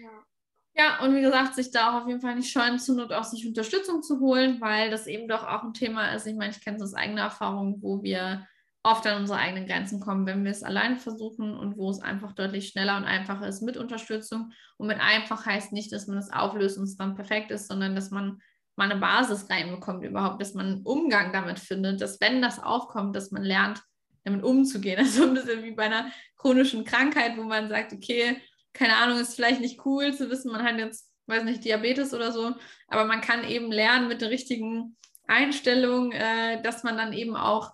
ja. 0.00 0.26
Ja, 0.74 1.02
und 1.02 1.14
wie 1.16 1.22
gesagt, 1.22 1.56
sich 1.56 1.72
da 1.72 1.90
auch 1.90 2.02
auf 2.02 2.08
jeden 2.08 2.20
Fall 2.20 2.36
nicht 2.36 2.52
scheuen, 2.52 2.78
zur 2.78 2.94
Not 2.94 3.12
auch 3.12 3.24
sich 3.24 3.44
Unterstützung 3.44 4.00
zu 4.00 4.20
holen, 4.20 4.60
weil 4.60 4.90
das 4.90 5.08
eben 5.08 5.26
doch 5.26 5.44
auch 5.44 5.64
ein 5.64 5.74
Thema 5.74 6.14
ist. 6.14 6.26
Ich 6.26 6.36
meine, 6.36 6.52
ich 6.52 6.60
kenne 6.60 6.76
es 6.76 6.82
aus 6.84 6.94
eigener 6.94 7.22
Erfahrung, 7.22 7.82
wo 7.82 8.02
wir 8.02 8.46
oft 8.90 9.06
an 9.06 9.20
unsere 9.20 9.38
eigenen 9.38 9.66
Grenzen 9.66 10.00
kommen, 10.00 10.26
wenn 10.26 10.44
wir 10.44 10.50
es 10.50 10.62
alleine 10.62 10.96
versuchen 10.96 11.56
und 11.56 11.76
wo 11.76 11.90
es 11.90 12.00
einfach 12.00 12.32
deutlich 12.32 12.68
schneller 12.68 12.96
und 12.96 13.04
einfacher 13.04 13.46
ist 13.46 13.62
mit 13.62 13.76
Unterstützung. 13.76 14.52
Und 14.78 14.86
mit 14.86 14.98
einfach 14.98 15.44
heißt 15.44 15.72
nicht, 15.72 15.92
dass 15.92 16.06
man 16.06 16.18
es 16.18 16.32
auflöst 16.32 16.78
und 16.78 16.84
es 16.84 16.96
dann 16.96 17.14
perfekt 17.14 17.50
ist, 17.50 17.68
sondern 17.68 17.94
dass 17.94 18.10
man 18.10 18.40
mal 18.76 18.90
eine 18.90 19.00
Basis 19.00 19.50
reinbekommt 19.50 20.04
überhaupt, 20.04 20.40
dass 20.40 20.54
man 20.54 20.66
einen 20.66 20.82
Umgang 20.82 21.32
damit 21.32 21.58
findet, 21.58 22.00
dass 22.00 22.20
wenn 22.20 22.40
das 22.40 22.62
aufkommt, 22.62 23.14
dass 23.14 23.30
man 23.30 23.42
lernt, 23.42 23.82
damit 24.24 24.42
umzugehen. 24.42 24.98
Also 25.04 25.24
ein 25.24 25.34
bisschen 25.34 25.64
wie 25.64 25.72
bei 25.72 25.84
einer 25.84 26.10
chronischen 26.36 26.84
Krankheit, 26.84 27.36
wo 27.36 27.42
man 27.42 27.68
sagt, 27.68 27.92
okay, 27.92 28.40
keine 28.72 28.96
Ahnung, 28.96 29.18
ist 29.18 29.34
vielleicht 29.34 29.60
nicht 29.60 29.84
cool 29.84 30.14
zu 30.14 30.30
wissen, 30.30 30.52
man 30.52 30.62
hat 30.62 30.78
jetzt, 30.78 31.12
weiß 31.26 31.44
nicht, 31.44 31.64
Diabetes 31.64 32.14
oder 32.14 32.32
so, 32.32 32.54
aber 32.86 33.04
man 33.04 33.20
kann 33.20 33.44
eben 33.44 33.70
lernen 33.70 34.08
mit 34.08 34.22
der 34.22 34.30
richtigen 34.30 34.96
Einstellung, 35.26 36.12
äh, 36.12 36.62
dass 36.62 36.84
man 36.84 36.96
dann 36.96 37.12
eben 37.12 37.36
auch 37.36 37.72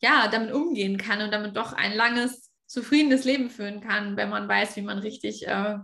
ja 0.00 0.28
damit 0.28 0.52
umgehen 0.52 0.98
kann 0.98 1.20
und 1.22 1.32
damit 1.32 1.56
doch 1.56 1.72
ein 1.72 1.94
langes, 1.94 2.50
zufriedenes 2.66 3.24
Leben 3.24 3.50
führen 3.50 3.80
kann, 3.80 4.16
wenn 4.16 4.30
man 4.30 4.48
weiß, 4.48 4.76
wie 4.76 4.82
man 4.82 4.98
richtig 4.98 5.46
äh, 5.46 5.78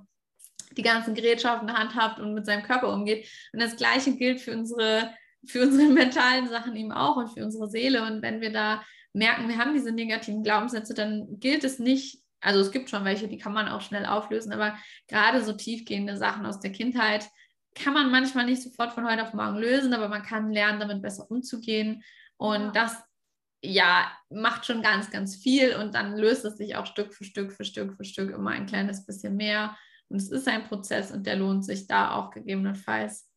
die 0.77 0.83
ganzen 0.83 1.15
Gerätschaften 1.15 1.73
handhabt 1.73 2.21
und 2.21 2.35
mit 2.35 2.47
seinem 2.47 2.63
Körper 2.63 2.93
umgeht. 2.93 3.29
Und 3.53 3.61
das 3.61 3.77
Gleiche 3.77 4.17
gilt 4.17 4.41
für 4.41 4.53
unsere, 4.53 5.13
für 5.47 5.63
unsere 5.63 5.89
mentalen 5.93 6.49
Sachen 6.49 6.77
eben 6.77 6.93
auch 6.93 7.17
und 7.17 7.29
für 7.29 7.45
unsere 7.45 7.69
Seele. 7.69 8.05
Und 8.07 8.23
wenn 8.23 8.41
wir 8.41 8.53
da 8.53 8.85
merken, 9.13 9.49
wir 9.49 9.59
haben 9.59 9.75
diese 9.75 9.93
negativen 9.93 10.43
Glaubenssätze, 10.43 10.95
dann 10.95 11.41
gilt 11.41 11.65
es 11.65 11.79
nicht, 11.79 12.23
also 12.41 12.61
es 12.61 12.71
gibt 12.71 12.91
schon 12.91 13.05
welche, 13.05 13.29
die 13.29 13.39
kann 13.39 13.53
man 13.53 13.69
auch 13.69 13.81
schnell 13.81 14.07
auflösen, 14.07 14.53
aber 14.53 14.77
gerade 15.09 15.43
so 15.43 15.55
tiefgehende 15.55 16.17
Sachen 16.17 16.47
aus 16.47 16.61
der 16.61 16.71
Kindheit 16.71 17.29
kann 17.75 17.95
man 17.95 18.11
manchmal 18.11 18.47
nicht 18.47 18.63
sofort 18.63 18.93
von 18.93 19.09
heute 19.09 19.23
auf 19.23 19.35
morgen 19.35 19.59
lösen, 19.59 19.93
aber 19.93 20.09
man 20.09 20.23
kann 20.23 20.51
lernen, 20.51 20.81
damit 20.81 21.03
besser 21.03 21.31
umzugehen. 21.31 22.03
Und 22.37 22.75
das, 22.75 22.97
ja, 23.63 24.11
macht 24.31 24.67
schon 24.67 24.83
ganz, 24.83 25.11
ganz 25.11 25.37
viel 25.37 25.75
und 25.77 25.95
dann 25.95 26.17
löst 26.17 26.45
es 26.45 26.57
sich 26.57 26.77
auch 26.77 26.87
Stück 26.87 27.15
für 27.15 27.25
Stück 27.25 27.53
für 27.53 27.65
Stück 27.65 27.97
für 27.97 28.05
Stück 28.05 28.31
immer 28.31 28.51
ein 28.51 28.67
kleines 28.67 29.05
bisschen 29.05 29.37
mehr. 29.37 29.77
Und 30.09 30.19
es 30.19 30.31
ist 30.31 30.47
ein 30.47 30.65
Prozess 30.65 31.11
und 31.11 31.27
der 31.27 31.37
lohnt 31.37 31.65
sich 31.65 31.87
da 31.87 32.15
auch 32.15 32.31
gegebenenfalls 32.31 33.29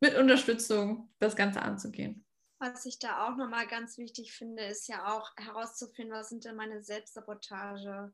mit 0.00 0.16
Unterstützung 0.16 1.12
das 1.18 1.36
Ganze 1.36 1.62
anzugehen. 1.62 2.24
Was 2.60 2.86
ich 2.86 2.98
da 2.98 3.28
auch 3.28 3.36
nochmal 3.36 3.68
ganz 3.68 3.98
wichtig 3.98 4.32
finde, 4.32 4.64
ist 4.64 4.88
ja 4.88 5.16
auch 5.16 5.30
herauszufinden, 5.36 6.14
was 6.14 6.28
sind 6.28 6.44
denn 6.44 6.56
meine 6.56 6.82
Selbstsabotage. 6.82 8.12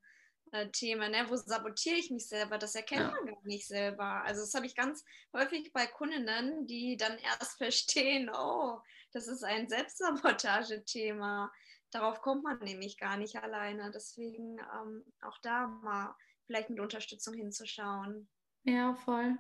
Themen, 0.73 1.11
ne? 1.11 1.27
wo 1.29 1.37
sabotiere 1.37 1.97
ich 1.97 2.11
mich 2.11 2.29
selber, 2.29 2.59
das 2.59 2.77
erkennt 2.77 3.01
ja. 3.01 3.11
man 3.11 3.27
gar 3.27 3.45
nicht 3.45 3.67
selber. 3.67 4.23
Also 4.25 4.43
das 4.43 4.55
habe 4.55 4.67
ich 4.67 4.77
ganz 4.77 5.05
häufig 5.33 5.73
bei 5.73 5.87
Kundinnen, 5.87 6.67
die 6.67 6.97
dann 6.97 7.19
erst 7.19 7.57
verstehen, 7.59 8.31
oh, 8.33 8.79
das 9.15 9.29
ist 9.29 9.45
ein 9.45 9.69
Selbstsabotage-Thema. 9.69 11.51
Darauf 11.91 12.21
kommt 12.21 12.43
man 12.43 12.59
nämlich 12.59 12.99
gar 12.99 13.17
nicht 13.17 13.37
alleine. 13.37 13.91
Deswegen 13.93 14.59
ähm, 14.59 15.05
auch 15.23 15.39
da 15.39 15.69
mal 15.69 16.15
vielleicht 16.47 16.69
mit 16.69 16.81
Unterstützung 16.81 17.35
hinzuschauen. 17.35 18.29
Ja, 18.65 18.95
voll. 18.95 19.39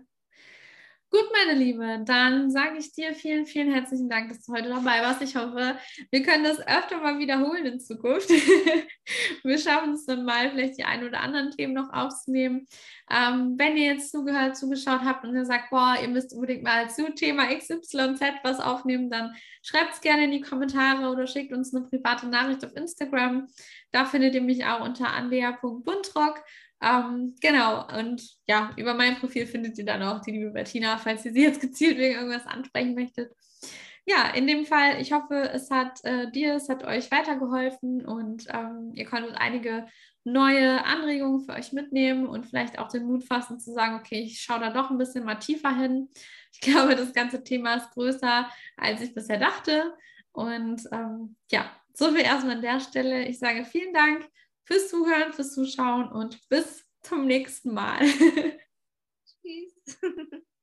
Gut, 1.10 1.30
meine 1.32 1.56
Liebe, 1.56 2.02
dann 2.04 2.50
sage 2.50 2.78
ich 2.78 2.92
dir 2.92 3.14
vielen, 3.14 3.46
vielen 3.46 3.70
herzlichen 3.72 4.08
Dank, 4.08 4.30
dass 4.30 4.44
du 4.44 4.52
heute 4.52 4.68
dabei 4.68 5.00
warst. 5.00 5.22
Ich 5.22 5.36
hoffe, 5.36 5.78
wir 6.10 6.22
können 6.24 6.42
das 6.42 6.58
öfter 6.58 6.98
mal 7.00 7.20
wiederholen 7.20 7.66
in 7.66 7.78
Zukunft. 7.78 8.28
wir 9.44 9.58
schaffen 9.58 9.92
es 9.92 10.06
dann 10.06 10.24
mal, 10.24 10.50
vielleicht 10.50 10.76
die 10.76 10.84
ein 10.84 11.06
oder 11.06 11.20
anderen 11.20 11.52
Themen 11.52 11.72
noch 11.72 11.92
aufzunehmen. 11.92 12.66
Ähm, 13.08 13.54
wenn 13.56 13.76
ihr 13.76 13.92
jetzt 13.92 14.10
zugehört, 14.10 14.56
zugeschaut 14.56 15.02
habt 15.04 15.24
und 15.24 15.36
ihr 15.36 15.44
sagt, 15.44 15.70
boah, 15.70 15.96
ihr 16.02 16.08
müsst 16.08 16.34
unbedingt 16.34 16.64
mal 16.64 16.90
zu 16.90 17.14
Thema 17.14 17.46
XYZ 17.46 18.20
was 18.42 18.58
aufnehmen, 18.58 19.08
dann 19.08 19.34
schreibt 19.62 19.94
es 19.94 20.00
gerne 20.00 20.24
in 20.24 20.32
die 20.32 20.40
Kommentare 20.40 21.10
oder 21.10 21.28
schickt 21.28 21.52
uns 21.52 21.72
eine 21.72 21.86
private 21.86 22.26
Nachricht 22.26 22.64
auf 22.64 22.74
Instagram. 22.74 23.46
Da 23.92 24.04
findet 24.04 24.34
ihr 24.34 24.42
mich 24.42 24.64
auch 24.66 24.80
unter 24.80 25.12
andrea.buntrock. 25.12 26.42
Ähm, 26.84 27.34
genau, 27.40 27.86
und 27.98 28.22
ja, 28.46 28.70
über 28.76 28.92
mein 28.92 29.16
Profil 29.16 29.46
findet 29.46 29.78
ihr 29.78 29.86
dann 29.86 30.02
auch 30.02 30.20
die 30.20 30.32
liebe 30.32 30.50
Bettina, 30.50 30.98
falls 30.98 31.24
ihr 31.24 31.32
sie 31.32 31.42
jetzt 31.42 31.60
gezielt 31.60 31.96
wegen 31.96 32.16
irgendwas 32.16 32.46
ansprechen 32.46 32.94
möchtet. 32.94 33.32
Ja, 34.06 34.28
in 34.34 34.46
dem 34.46 34.66
Fall, 34.66 35.00
ich 35.00 35.12
hoffe, 35.12 35.50
es 35.54 35.70
hat 35.70 36.04
äh, 36.04 36.30
dir, 36.30 36.56
es 36.56 36.68
hat 36.68 36.84
euch 36.84 37.10
weitergeholfen 37.10 38.04
und 38.04 38.46
ähm, 38.52 38.92
ihr 38.92 39.06
konntet 39.06 39.34
einige 39.36 39.86
neue 40.24 40.84
Anregungen 40.84 41.40
für 41.40 41.52
euch 41.52 41.72
mitnehmen 41.72 42.26
und 42.26 42.44
vielleicht 42.44 42.78
auch 42.78 42.88
den 42.88 43.06
Mut 43.06 43.24
fassen 43.24 43.58
zu 43.58 43.72
sagen, 43.72 43.96
okay, 43.96 44.20
ich 44.20 44.42
schaue 44.42 44.60
da 44.60 44.70
doch 44.70 44.90
ein 44.90 44.98
bisschen 44.98 45.24
mal 45.24 45.36
tiefer 45.36 45.74
hin. 45.74 46.10
Ich 46.52 46.60
glaube, 46.60 46.96
das 46.96 47.14
ganze 47.14 47.42
Thema 47.42 47.76
ist 47.76 47.92
größer, 47.92 48.50
als 48.76 49.00
ich 49.00 49.14
bisher 49.14 49.38
dachte. 49.38 49.94
Und 50.32 50.82
ähm, 50.92 51.36
ja, 51.50 51.70
so 51.94 52.12
viel 52.12 52.24
erstmal 52.24 52.56
an 52.56 52.62
der 52.62 52.80
Stelle. 52.80 53.24
Ich 53.24 53.38
sage 53.38 53.64
vielen 53.64 53.94
Dank 53.94 54.28
fürs 54.64 54.88
Zuhören, 54.88 55.32
fürs 55.32 55.54
Zuschauen 55.54 56.10
und 56.10 56.48
bis 56.48 56.84
zum 57.02 57.26
nächsten 57.26 57.72
Mal. 57.74 58.00
Tschüss. 59.42 59.98